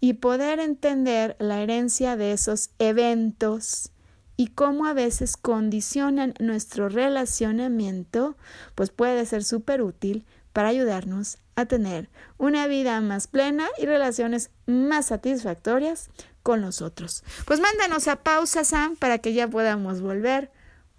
[0.00, 3.90] y poder entender la herencia de esos eventos
[4.36, 8.36] y cómo a veces condicionan nuestro relacionamiento,
[8.74, 12.08] pues puede ser súper útil para ayudarnos a tener
[12.38, 16.10] una vida más plena y relaciones más satisfactorias
[16.42, 17.24] con los otros.
[17.46, 20.50] Pues mándanos a pausa, Sam, para que ya podamos volver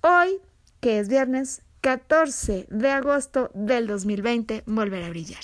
[0.01, 0.39] hoy,
[0.79, 5.43] que es viernes 14 de agosto del 2020, volver a brillar.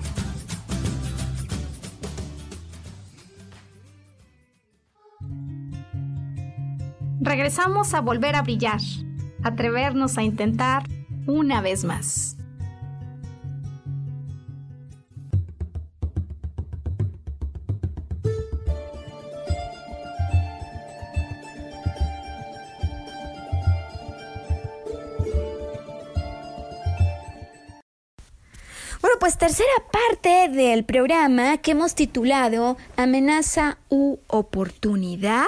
[7.51, 8.79] Regresamos a volver a brillar,
[9.43, 10.83] atrevernos a intentar
[11.27, 12.37] una vez más.
[29.01, 35.47] Bueno, pues tercera parte del programa que hemos titulado Amenaza u oportunidad.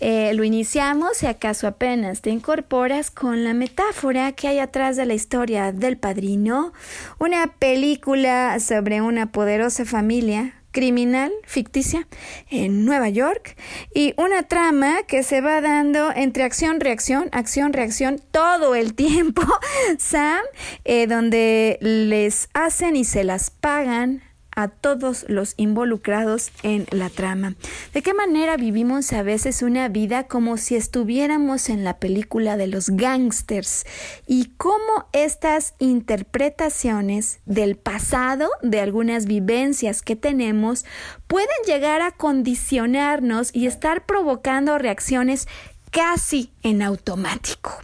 [0.00, 5.06] Eh, lo iniciamos, si acaso apenas te incorporas, con la metáfora que hay atrás de
[5.06, 6.72] la historia del padrino,
[7.18, 12.06] una película sobre una poderosa familia criminal ficticia
[12.50, 13.56] en Nueva York
[13.94, 19.42] y una trama que se va dando entre acción, reacción, acción, reacción todo el tiempo,
[19.98, 20.42] Sam,
[20.84, 24.22] eh, donde les hacen y se las pagan
[24.58, 27.54] a todos los involucrados en la trama.
[27.94, 32.66] ¿De qué manera vivimos a veces una vida como si estuviéramos en la película de
[32.66, 33.86] los gangsters?
[34.26, 40.84] Y cómo estas interpretaciones del pasado, de algunas vivencias que tenemos,
[41.28, 45.46] pueden llegar a condicionarnos y estar provocando reacciones
[45.92, 47.78] casi en automático.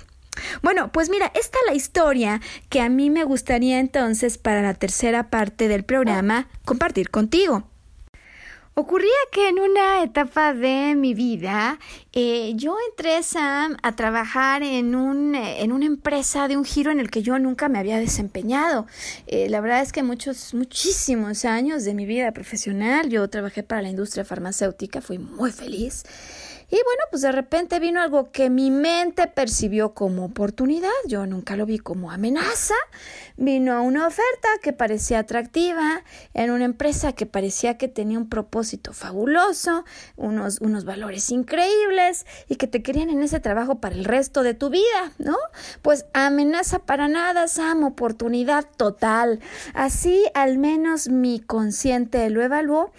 [0.63, 4.75] Bueno, pues mira, esta es la historia que a mí me gustaría entonces para la
[4.75, 7.65] tercera parte del programa compartir contigo.
[8.77, 11.79] Ocurría que en una etapa de mi vida
[12.13, 16.91] eh, yo entré, Sam, a trabajar en, un, eh, en una empresa de un giro
[16.91, 18.89] en el que yo nunca me había desempeñado.
[19.29, 23.81] Eh, la verdad es que muchos, muchísimos años de mi vida profesional yo trabajé para
[23.81, 26.03] la industria farmacéutica, fui muy feliz.
[26.75, 31.55] Y bueno, pues de repente vino algo que mi mente percibió como oportunidad, yo nunca
[31.55, 32.75] lo vi como amenaza,
[33.37, 36.03] vino una oferta que parecía atractiva
[36.33, 39.85] en una empresa que parecía que tenía un propósito fabuloso,
[40.17, 44.55] unos, unos valores increíbles y que te querían en ese trabajo para el resto de
[44.55, 45.37] tu vida, ¿no?
[45.81, 49.39] Pues amenaza para nada, Sam, oportunidad total.
[49.75, 52.91] Así al menos mi consciente lo evaluó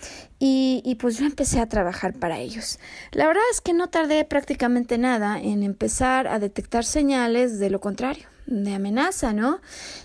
[0.47, 2.77] y, pues yo empecé a trabajar para ellos.
[3.11, 7.79] La verdad es que no tardé prácticamente nada en empezar a detectar señales de lo
[7.79, 9.59] contrario, de amenaza, ¿no?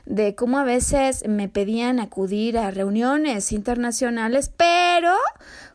[0.06, 5.14] De cómo a veces me pedían acudir a reuniones internacionales, pero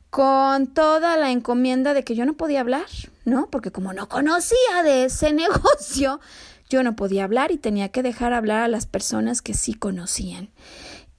[0.10, 2.88] con toda la encomienda de que yo no podía hablar,
[3.24, 3.50] ¿no?
[3.52, 6.20] Porque como no conocía de ese negocio,
[6.70, 10.50] yo no podía hablar y tenía que dejar hablar a las personas que sí conocían.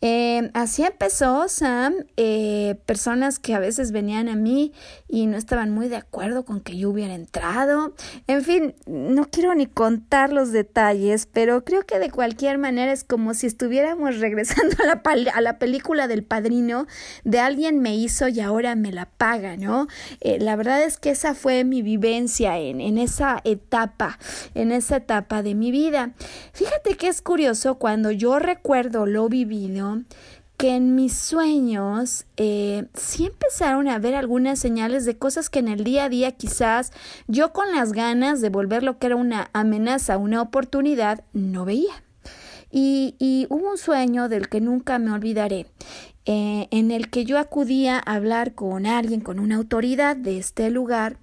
[0.03, 4.72] Eh, así empezó Sam, eh, personas que a veces venían a mí
[5.09, 7.94] y no estaban muy de acuerdo con que yo hubiera entrado.
[8.26, 13.05] En fin, no quiero ni contar los detalles, pero creo que de cualquier manera es
[13.05, 16.86] como si estuviéramos regresando a la, película del padrino
[17.24, 19.86] de alguien me hizo y ahora me la paga, ¿no?
[20.20, 24.18] Eh, la verdad es que esa fue mi vivencia en, en esa etapa,
[24.55, 26.12] en esa etapa de mi vida.
[26.53, 29.86] Fíjate que es curioso cuando yo recuerdo lo vivido,
[30.57, 35.68] que en mis sueños eh, sí empezaron a ver algunas señales de cosas que en
[35.68, 36.93] el día a día quizás
[37.26, 42.03] yo con las ganas de volver lo que era una amenaza, una oportunidad, no veía.
[42.70, 45.66] Y, hubo un sueño del que nunca me olvidaré,
[46.26, 50.68] eh, en el que yo acudía a hablar con alguien, con una autoridad de este
[50.68, 51.16] lugar,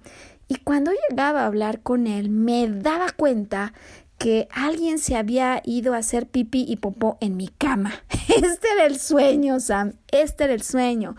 [0.48, 3.72] y cuando llegaba a hablar con él me daba cuenta
[4.18, 7.92] que alguien se había ido a hacer pipí y popó en mi cama.
[8.28, 9.94] Este era el sueño, Sam.
[10.10, 11.14] Este era el sueño.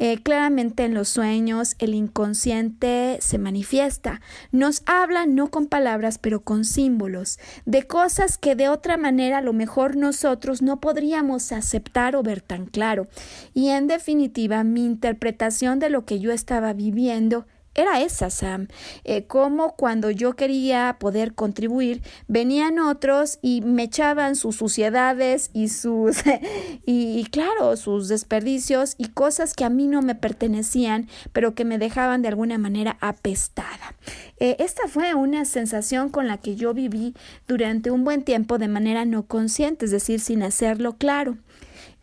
[0.00, 4.20] Eh, claramente en los sueños el inconsciente se manifiesta.
[4.52, 9.42] Nos habla no con palabras, pero con símbolos, de cosas que de otra manera a
[9.42, 13.08] lo mejor nosotros no podríamos aceptar o ver tan claro.
[13.54, 18.68] Y en definitiva, mi interpretación de lo que yo estaba viviendo era esa, Sam.
[19.04, 25.68] Eh, como cuando yo quería poder contribuir, venían otros y me echaban sus suciedades y
[25.68, 26.18] sus,
[26.86, 31.78] y, claro, sus desperdicios y cosas que a mí no me pertenecían, pero que me
[31.78, 33.94] dejaban de alguna manera apestada.
[34.40, 37.14] Eh, esta fue una sensación con la que yo viví
[37.46, 41.38] durante un buen tiempo de manera no consciente, es decir, sin hacerlo claro.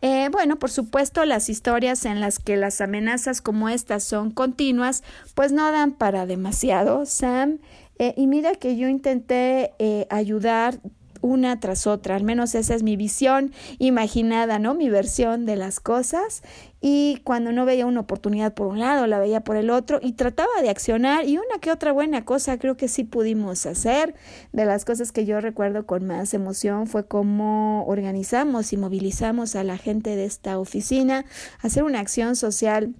[0.02, 5.02] Eh, bueno, por supuesto, las historias en las que las amenazas como estas son continuas,
[5.34, 7.58] pues no dan para demasiado, Sam.
[7.98, 10.80] Eh, y mira que yo intenté eh, ayudar
[11.26, 14.74] una tras otra, al menos esa es mi visión imaginada, ¿no?
[14.74, 16.42] Mi versión de las cosas
[16.80, 20.12] y cuando no veía una oportunidad por un lado, la veía por el otro y
[20.12, 24.14] trataba de accionar y una que otra buena cosa creo que sí pudimos hacer.
[24.52, 29.64] De las cosas que yo recuerdo con más emoción fue cómo organizamos y movilizamos a
[29.64, 31.24] la gente de esta oficina
[31.60, 32.94] hacer una acción social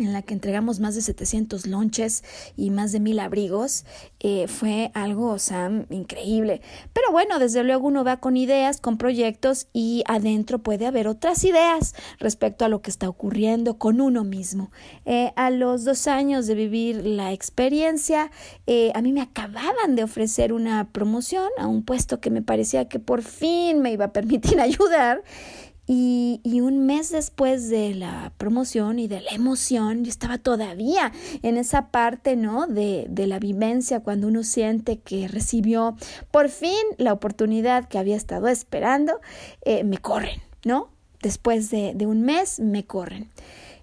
[0.00, 2.24] en la que entregamos más de 700 lonches
[2.56, 3.84] y más de mil abrigos,
[4.20, 6.60] eh, fue algo, Sam, increíble.
[6.92, 11.44] Pero bueno, desde luego uno va con ideas, con proyectos y adentro puede haber otras
[11.44, 14.70] ideas respecto a lo que está ocurriendo con uno mismo.
[15.04, 18.30] Eh, a los dos años de vivir la experiencia,
[18.66, 22.88] eh, a mí me acababan de ofrecer una promoción a un puesto que me parecía
[22.88, 25.22] que por fin me iba a permitir ayudar.
[25.92, 31.10] Y, un mes después de la promoción y de la emoción, yo estaba todavía
[31.42, 32.68] en esa parte, ¿no?
[32.68, 35.96] De, de la vivencia cuando uno siente que recibió
[36.30, 39.20] por fin la oportunidad que había estado esperando,
[39.62, 40.90] eh, me corren, ¿no?
[41.22, 43.28] Después de, un mes, me corren.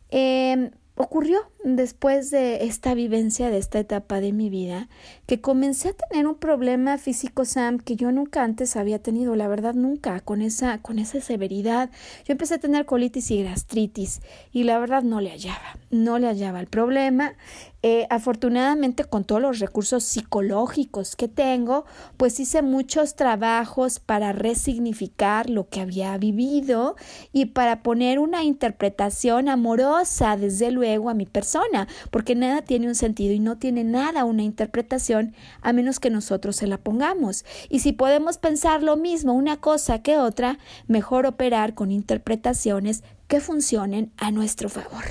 [0.09, 1.41] Em, ocurrió
[1.75, 4.87] después de esta vivencia, de esta etapa de mi vida,
[5.25, 9.47] que comencé a tener un problema físico, Sam, que yo nunca antes había tenido, la
[9.47, 11.89] verdad, nunca, con esa, con esa severidad.
[12.25, 16.27] Yo empecé a tener colitis y gastritis y la verdad no le hallaba, no le
[16.27, 17.35] hallaba el problema.
[17.83, 21.85] Eh, afortunadamente con todos los recursos psicológicos que tengo,
[22.17, 26.95] pues hice muchos trabajos para resignificar lo que había vivido
[27.31, 31.56] y para poner una interpretación amorosa, desde luego, a mi persona,
[32.11, 36.55] porque nada tiene un sentido y no tiene nada una interpretación a menos que nosotros
[36.55, 37.45] se la pongamos.
[37.69, 43.41] Y si podemos pensar lo mismo una cosa que otra, mejor operar con interpretaciones que
[43.41, 45.03] funcionen a nuestro favor.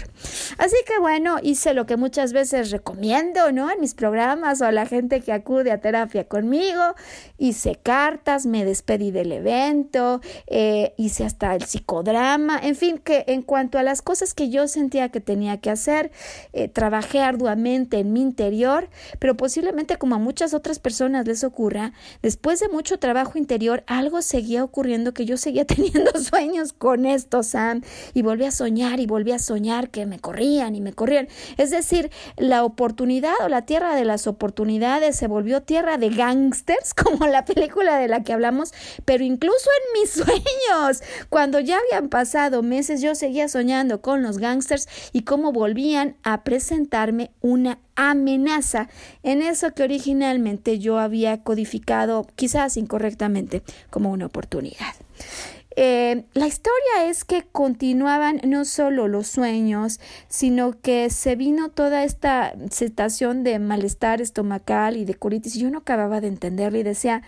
[0.59, 3.71] Así que bueno, hice lo que muchas veces recomiendo, ¿no?
[3.71, 6.95] En mis programas o a la gente que acude a terapia conmigo.
[7.37, 13.43] Hice cartas, me despedí del evento, eh, hice hasta el psicodrama, en fin, que en
[13.43, 16.11] cuanto a las cosas que yo sentía que tenía que hacer,
[16.55, 18.89] eh, trabajé arduamente en mi interior,
[19.19, 21.93] pero posiblemente como a muchas otras personas les ocurra,
[22.23, 27.43] después de mucho trabajo interior, algo seguía ocurriendo que yo seguía teniendo sueños con esto,
[27.43, 27.83] Sam
[28.15, 31.29] y volví a soñar y volví a soñar que me corrían y me corrían.
[31.57, 36.95] Es decir, la oportunidad o la tierra de las oportunidades se volvió tierra de gangsters,
[37.03, 38.73] como la película de la que hablamos,
[39.05, 44.39] pero incluso en mis sueños, cuando ya habían pasado meses, yo seguía soñando con los
[44.39, 48.89] gangsters y cómo volvían a presentarme una amenaza
[49.23, 54.95] en eso que originalmente yo había codificado, quizás incorrectamente, como una oportunidad.
[55.79, 62.03] Eh, la historia es que continuaban no solo los sueños, sino que se vino toda
[62.03, 66.83] esta situación de malestar estomacal y de colitis y yo no acababa de entenderlo y
[66.83, 67.23] decía,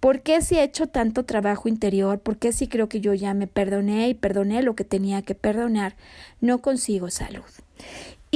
[0.00, 2.20] ¿por qué si he hecho tanto trabajo interior?
[2.20, 5.34] ¿Por qué si creo que yo ya me perdoné y perdoné lo que tenía que
[5.34, 5.96] perdonar?
[6.42, 7.44] No consigo salud.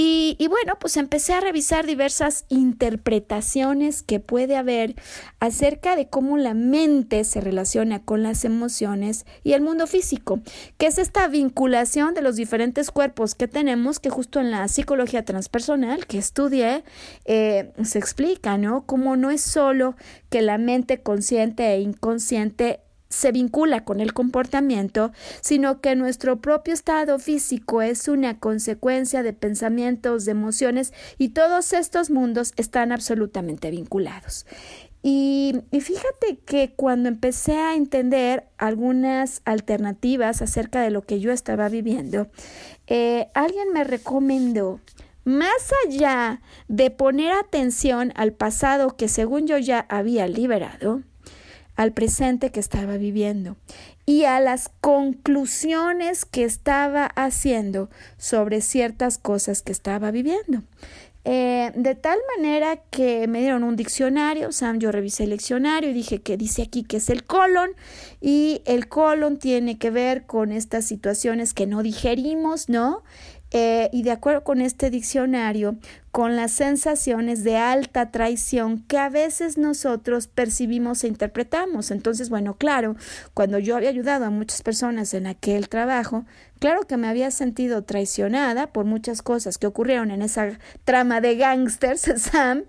[0.00, 4.94] Y, bueno, pues empecé a revisar diversas interpretaciones que puede haber
[5.40, 10.38] acerca de cómo la mente se relaciona con las emociones y el mundo físico,
[10.76, 15.24] que es esta vinculación de los diferentes cuerpos que tenemos, que justo en la psicología
[15.24, 16.84] transpersonal que estudié
[17.24, 18.86] eh, se explica, ¿no?
[18.86, 19.96] Cómo no es solo
[20.30, 26.74] que la mente consciente e inconsciente se vincula con el comportamiento, sino que nuestro propio
[26.74, 33.70] estado físico es una consecuencia de pensamientos, de emociones, y todos estos mundos están absolutamente
[33.70, 34.46] vinculados.
[35.02, 41.68] Y, fíjate que cuando empecé a entender algunas alternativas acerca de lo que yo estaba
[41.68, 42.28] viviendo,
[42.88, 44.80] eh, alguien me recomendó
[45.24, 51.02] más allá de poner atención al pasado que según yo ya había liberado,
[51.78, 53.56] al presente que estaba viviendo
[54.04, 60.64] y a las conclusiones que estaba haciendo sobre ciertas cosas que estaba viviendo.
[61.24, 65.92] Eh, de tal manera que me dieron un diccionario, Sam, yo revisé el diccionario y
[65.92, 67.70] dije que dice aquí que es el colon
[68.20, 73.04] y el colon tiene que ver con estas situaciones que no digerimos, ¿no?
[73.50, 75.76] Eh, y de acuerdo con este diccionario,
[76.10, 81.90] con las sensaciones de alta traición que a veces nosotros percibimos e interpretamos.
[81.90, 82.96] Entonces, bueno, claro,
[83.34, 86.24] cuando yo había ayudado a muchas personas en aquel trabajo,
[86.58, 91.36] claro que me había sentido traicionada por muchas cosas que ocurrieron en esa trama de
[91.36, 92.64] gangsters, Sam,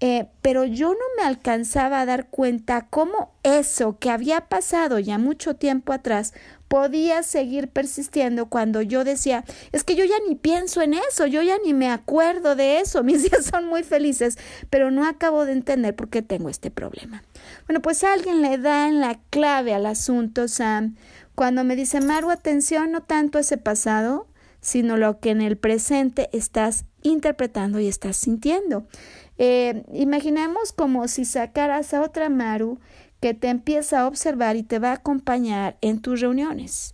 [0.00, 5.18] eh, pero yo no me alcanzaba a dar cuenta cómo eso que había pasado ya
[5.18, 6.34] mucho tiempo atrás
[6.68, 11.42] podía seguir persistiendo cuando yo decía, es que yo ya ni pienso en eso, yo
[11.42, 14.38] ya ni me acuerdo de eso, mis días son muy felices,
[14.70, 17.22] pero no acabo de entender por qué tengo este problema.
[17.66, 20.96] Bueno, pues alguien le da en la clave al asunto, Sam,
[21.34, 24.28] cuando me dice, Maru, atención, no tanto ese pasado,
[24.60, 28.86] sino lo que en el presente estás interpretando y estás sintiendo.
[29.36, 32.78] Eh, imaginemos como si sacaras a otra Maru
[33.24, 36.92] que te empieza a observar y te va a acompañar en tus reuniones.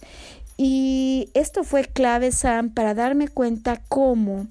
[0.57, 4.47] Y esto fue clave, Sam, para darme cuenta cómo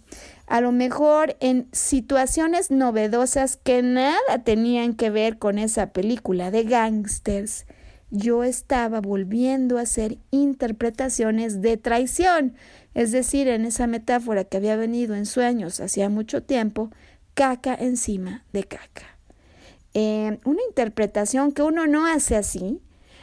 [0.48, 6.66] a lo mejor en situaciones novedosas que nada tenían que ver con esa película de
[6.66, 7.66] gangsters,
[8.12, 12.56] yo estaba volviendo a hacer interpretaciones de traición,
[12.94, 16.90] es decir, en esa metáfora que había venido en sueños hacía mucho tiempo,
[17.36, 19.19] caca encima de caca.
[20.02, 22.80] Eh, una interpretación que uno no hace así,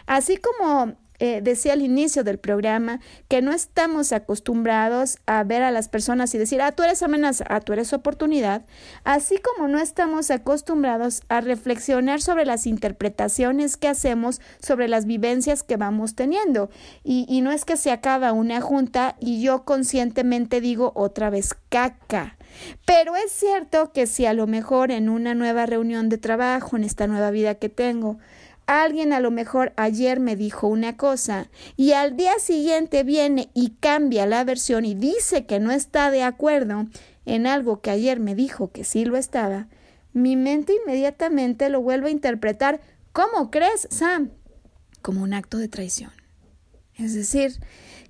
[0.06, 5.70] así como eh, decía al inicio del programa, que no estamos acostumbrados a ver a
[5.70, 8.66] las personas y decir, ah, tú eres amenaza, ah, tú eres oportunidad,
[9.04, 15.62] así como no estamos acostumbrados a reflexionar sobre las interpretaciones que hacemos sobre las vivencias
[15.62, 16.68] que vamos teniendo.
[17.04, 21.54] Y, y no es que se acaba una junta y yo conscientemente digo otra vez
[21.70, 22.36] caca
[22.84, 26.84] Pero es cierto que si a lo mejor en una nueva reunión de trabajo, en
[26.84, 28.18] esta nueva vida que tengo,
[28.66, 33.70] alguien a lo mejor ayer me dijo una cosa y al día siguiente viene y
[33.80, 36.86] cambia la versión y dice que no está de acuerdo
[37.24, 39.68] en algo que ayer me dijo que sí lo estaba,
[40.12, 42.80] mi mente inmediatamente lo vuelve a interpretar,
[43.12, 44.30] ¿cómo crees, Sam?
[45.06, 46.10] como un acto de traición.
[46.96, 47.60] Es decir,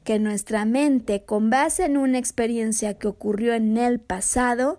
[0.07, 4.79] que nuestra mente, con base en una experiencia que ocurrió en el pasado,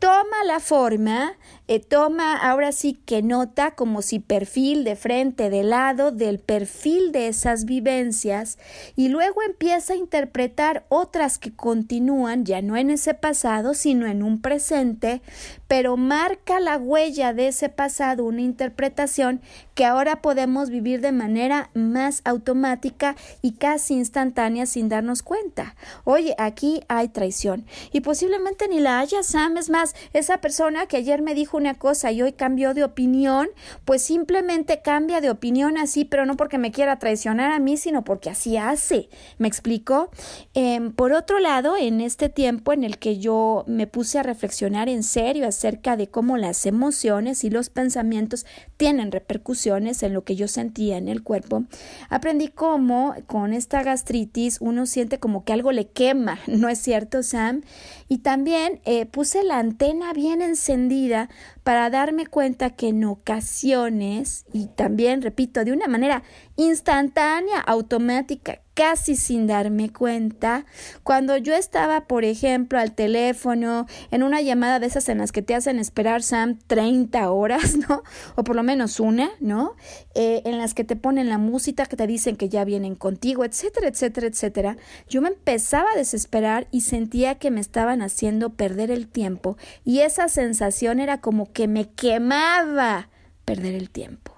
[0.00, 1.38] toma la forma,
[1.68, 7.12] eh, toma ahora sí que nota como si perfil de frente, de lado, del perfil
[7.12, 8.58] de esas vivencias
[8.96, 14.22] y luego empieza a interpretar otras que continúan ya no en ese pasado, sino en
[14.22, 15.20] un presente,
[15.68, 19.42] pero marca la huella de ese pasado una interpretación
[19.74, 25.76] que ahora podemos vivir de manera más automática y casi instantánea sin darnos cuenta.
[26.04, 30.96] Oye, aquí hay traición y posiblemente ni la haya, Sam, es más, esa persona que
[30.96, 33.48] ayer me dijo una cosa y hoy cambió de opinión,
[33.84, 38.04] pues simplemente cambia de opinión así, pero no porque me quiera traicionar a mí, sino
[38.04, 39.08] porque así hace.
[39.36, 40.10] ¿Me explico?
[40.54, 44.88] Em, por otro lado, en este tiempo en el que yo me puse a reflexionar
[44.88, 48.46] en serio acerca de cómo las emociones y los pensamientos
[48.76, 51.64] tienen repercusiones en lo que yo sentía en el cuerpo,
[52.08, 57.22] aprendí cómo con esta gastritis uno siente como que algo le quema, ¿no es cierto,
[57.22, 57.62] Sam?
[58.08, 61.28] Y también eh, puse la antena bien encendida
[61.62, 66.22] para darme cuenta que en ocasiones, y también repito, de una manera
[66.56, 70.64] instantánea, automática, casi sin darme cuenta,
[71.02, 75.42] cuando yo estaba, por ejemplo, al teléfono, en una llamada de esas en las que
[75.42, 78.04] te hacen esperar, Sam, 30 horas, ¿no?
[78.36, 79.74] O por lo menos una, ¿no?
[80.14, 83.44] Eh, en las que te ponen la música, que te dicen que ya vienen contigo,
[83.44, 84.76] etcétera, etcétera, etcétera,
[85.08, 90.02] yo me empezaba a desesperar y sentía que me estaban haciendo perder el tiempo y
[90.02, 93.08] esa sensación era como que me quemaba
[93.44, 94.37] perder el tiempo.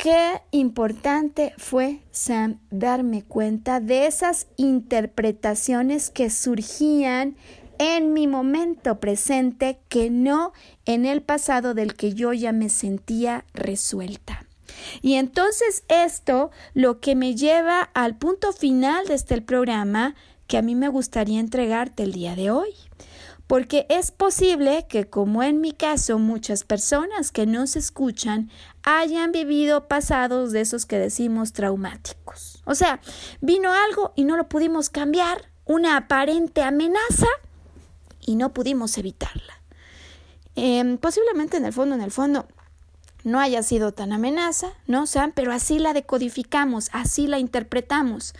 [0.00, 7.36] Qué importante fue, Sam, darme cuenta de esas interpretaciones que surgían
[7.78, 10.52] en mi momento presente que no
[10.84, 14.46] en el pasado del que yo ya me sentía resuelta.
[15.02, 20.14] Y entonces esto lo que me lleva al punto final de este programa
[20.46, 22.72] que a mí me gustaría entregarte el día de hoy
[23.48, 28.50] porque es posible que, como en mi caso, muchas personas que nos escuchan
[28.82, 32.62] hayan vivido pasados de esos que decimos traumáticos.
[32.66, 33.00] O sea,
[33.40, 37.26] vino algo y no lo pudimos cambiar, una aparente amenaza
[38.20, 39.62] y no pudimos evitarla.
[40.54, 42.46] Em, posiblemente en el fondo, en el fondo,
[43.28, 45.32] no haya sido tan amenaza, ¿no, Sam?
[45.34, 48.34] Pero así la decodificamos, así la interpretamos.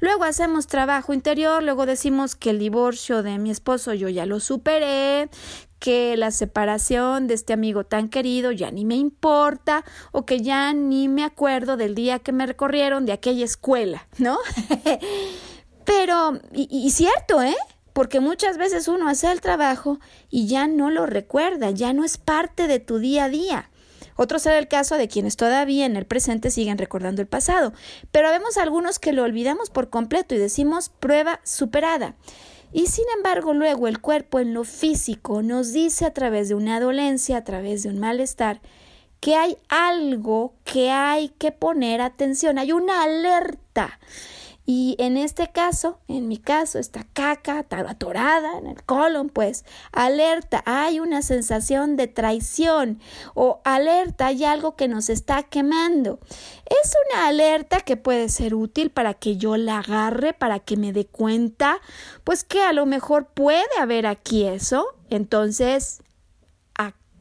[0.00, 4.40] Luego hacemos trabajo interior, luego decimos que el divorcio de mi esposo yo ya lo
[4.40, 5.30] superé,
[5.78, 10.72] que la separación de este amigo tan querido ya ni me importa, o que ya
[10.72, 14.38] ni me acuerdo del día que me recorrieron de aquella escuela, ¿no?
[15.84, 17.56] Pero, y, y cierto, ¿eh?
[17.92, 19.98] porque muchas veces uno hace el trabajo
[20.30, 23.70] y ya no lo recuerda, ya no es parte de tu día a día.
[24.16, 27.72] Otro será el caso de quienes todavía en el presente siguen recordando el pasado,
[28.10, 32.14] pero vemos algunos que lo olvidamos por completo y decimos prueba superada.
[32.72, 36.80] Y sin embargo, luego el cuerpo en lo físico nos dice a través de una
[36.80, 38.60] dolencia, a través de un malestar,
[39.20, 44.00] que hay algo que hay que poner atención, hay una alerta.
[44.64, 50.62] Y en este caso, en mi caso, esta caca atorada en el colon, pues alerta,
[50.66, 53.00] hay una sensación de traición
[53.34, 56.20] o alerta, hay algo que nos está quemando.
[56.66, 60.92] Es una alerta que puede ser útil para que yo la agarre, para que me
[60.92, 61.80] dé cuenta,
[62.22, 64.86] pues que a lo mejor puede haber aquí eso.
[65.10, 66.02] Entonces,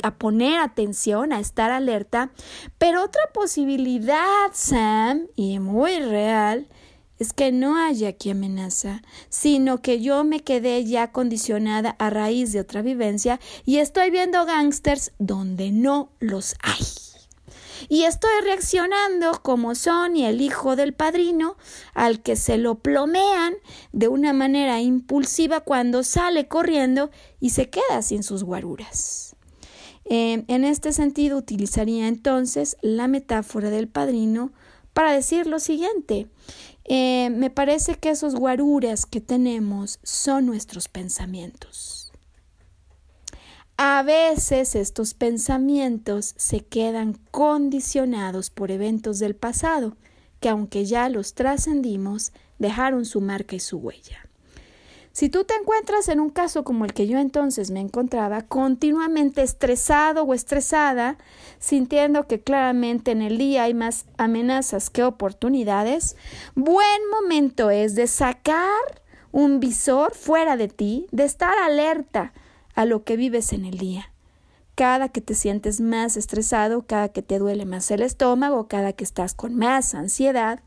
[0.04, 2.32] a poner atención, a estar alerta.
[2.78, 6.68] Pero otra posibilidad, Sam, y muy real,
[7.22, 12.52] es que no hay aquí amenaza, sino que yo me quedé ya condicionada a raíz
[12.52, 16.84] de otra vivencia y estoy viendo gángsters donde no los hay.
[17.90, 21.58] Y estoy reaccionando como son y el hijo del padrino,
[21.94, 23.54] al que se lo plomean
[23.92, 29.36] de una manera impulsiva cuando sale corriendo y se queda sin sus guaruras.
[30.06, 34.52] Eh, en este sentido, utilizaría entonces la metáfora del padrino
[34.94, 36.28] para decir lo siguiente.
[36.94, 42.12] Eh, me parece que esos guaruras que tenemos son nuestros pensamientos.
[43.78, 49.96] A veces estos pensamientos se quedan condicionados por eventos del pasado,
[50.42, 54.28] que aunque ya los trascendimos, dejaron su marca y su huella.
[55.14, 59.42] Si tú te encuentras en un caso como el que yo entonces me encontraba, continuamente
[59.42, 61.18] estresado o estresada,
[61.60, 66.16] sintiendo que claramente en el día hay más amenazas que oportunidades,
[66.56, 69.02] buen momento es de sacar
[69.34, 72.32] un visor fuera de ti, de estar alerta
[72.74, 74.14] a lo que vives en el día.
[74.76, 79.04] Cada que te sientes más estresado, cada que te duele más el estómago, cada que
[79.04, 80.62] estás con más ansiedad,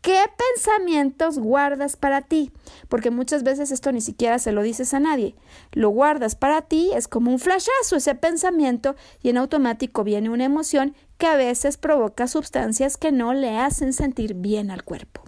[0.00, 0.22] ¿Qué
[0.54, 2.52] pensamientos guardas para ti?
[2.88, 5.34] Porque muchas veces esto ni siquiera se lo dices a nadie.
[5.72, 10.44] Lo guardas para ti, es como un flashazo ese pensamiento y en automático viene una
[10.44, 15.24] emoción que a veces provoca sustancias que no le hacen sentir bien al cuerpo.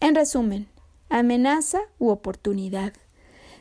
[0.00, 0.68] En resumen,
[1.08, 2.92] amenaza u oportunidad.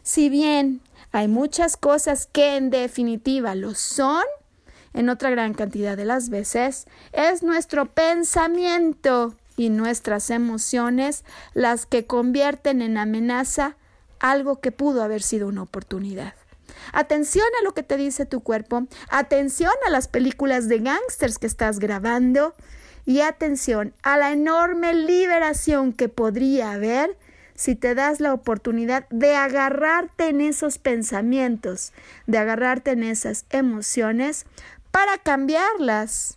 [0.04, 4.24] Si bien hay muchas cosas que en definitiva lo son,
[4.94, 12.06] en otra gran cantidad de las veces es nuestro pensamiento y nuestras emociones las que
[12.06, 13.76] convierten en amenaza
[14.20, 16.34] algo que pudo haber sido una oportunidad.
[16.94, 21.48] Atención a lo que te dice tu cuerpo, atención a las películas de gángsters que
[21.48, 22.56] estás grabando
[23.06, 27.18] y atención a la enorme liberación que podría haber
[27.56, 31.92] si te das la oportunidad de agarrarte en esos pensamientos,
[32.28, 34.46] de agarrarte en esas emociones
[34.92, 36.37] para cambiarlas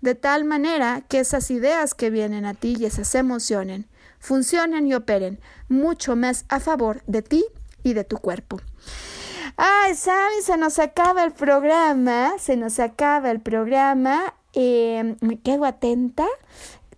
[0.00, 3.86] de tal manera que esas ideas que vienen a ti y esas emociones
[4.18, 7.44] funcionen y operen mucho más a favor de ti
[7.82, 8.60] y de tu cuerpo.
[9.56, 14.34] Ay, Sammy, se nos acaba el programa, se nos acaba el programa.
[14.52, 16.26] Eh, me quedo atenta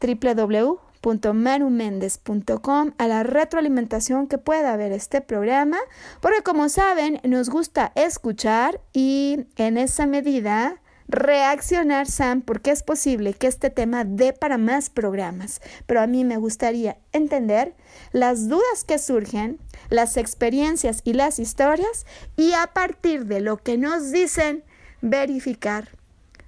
[0.01, 5.77] www.marumendes.com a la retroalimentación que pueda haber este programa,
[6.21, 13.35] porque como saben, nos gusta escuchar y en esa medida reaccionar, Sam, porque es posible
[13.35, 17.75] que este tema dé para más programas, pero a mí me gustaría entender
[18.13, 22.07] las dudas que surgen, las experiencias y las historias
[22.37, 24.65] y a partir de lo que nos dicen,
[25.01, 25.89] verificar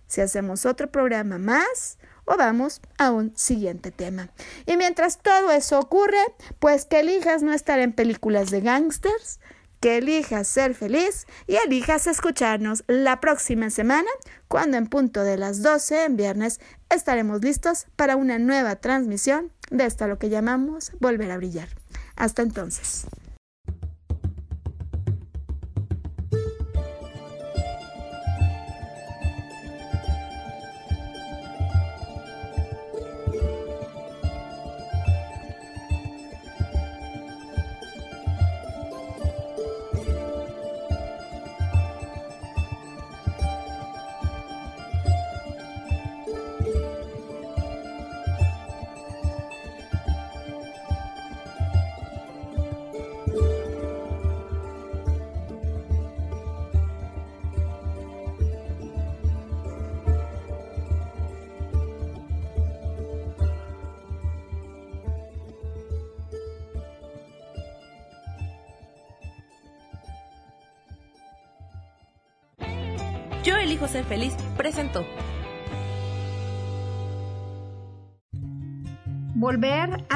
[0.07, 4.31] si hacemos otro programa más o vamos a un siguiente tema.
[4.67, 6.23] Y mientras todo eso ocurre,
[6.59, 9.41] pues que elijas no estar en películas de gangsters,
[9.81, 14.09] que elijas ser feliz y elijas escucharnos la próxima semana,
[14.49, 16.61] cuando en punto de las 12 en viernes
[16.91, 21.69] estaremos listos para una nueva transmisión de esto lo que llamamos Volver a Brillar.
[22.17, 23.07] Hasta entonces.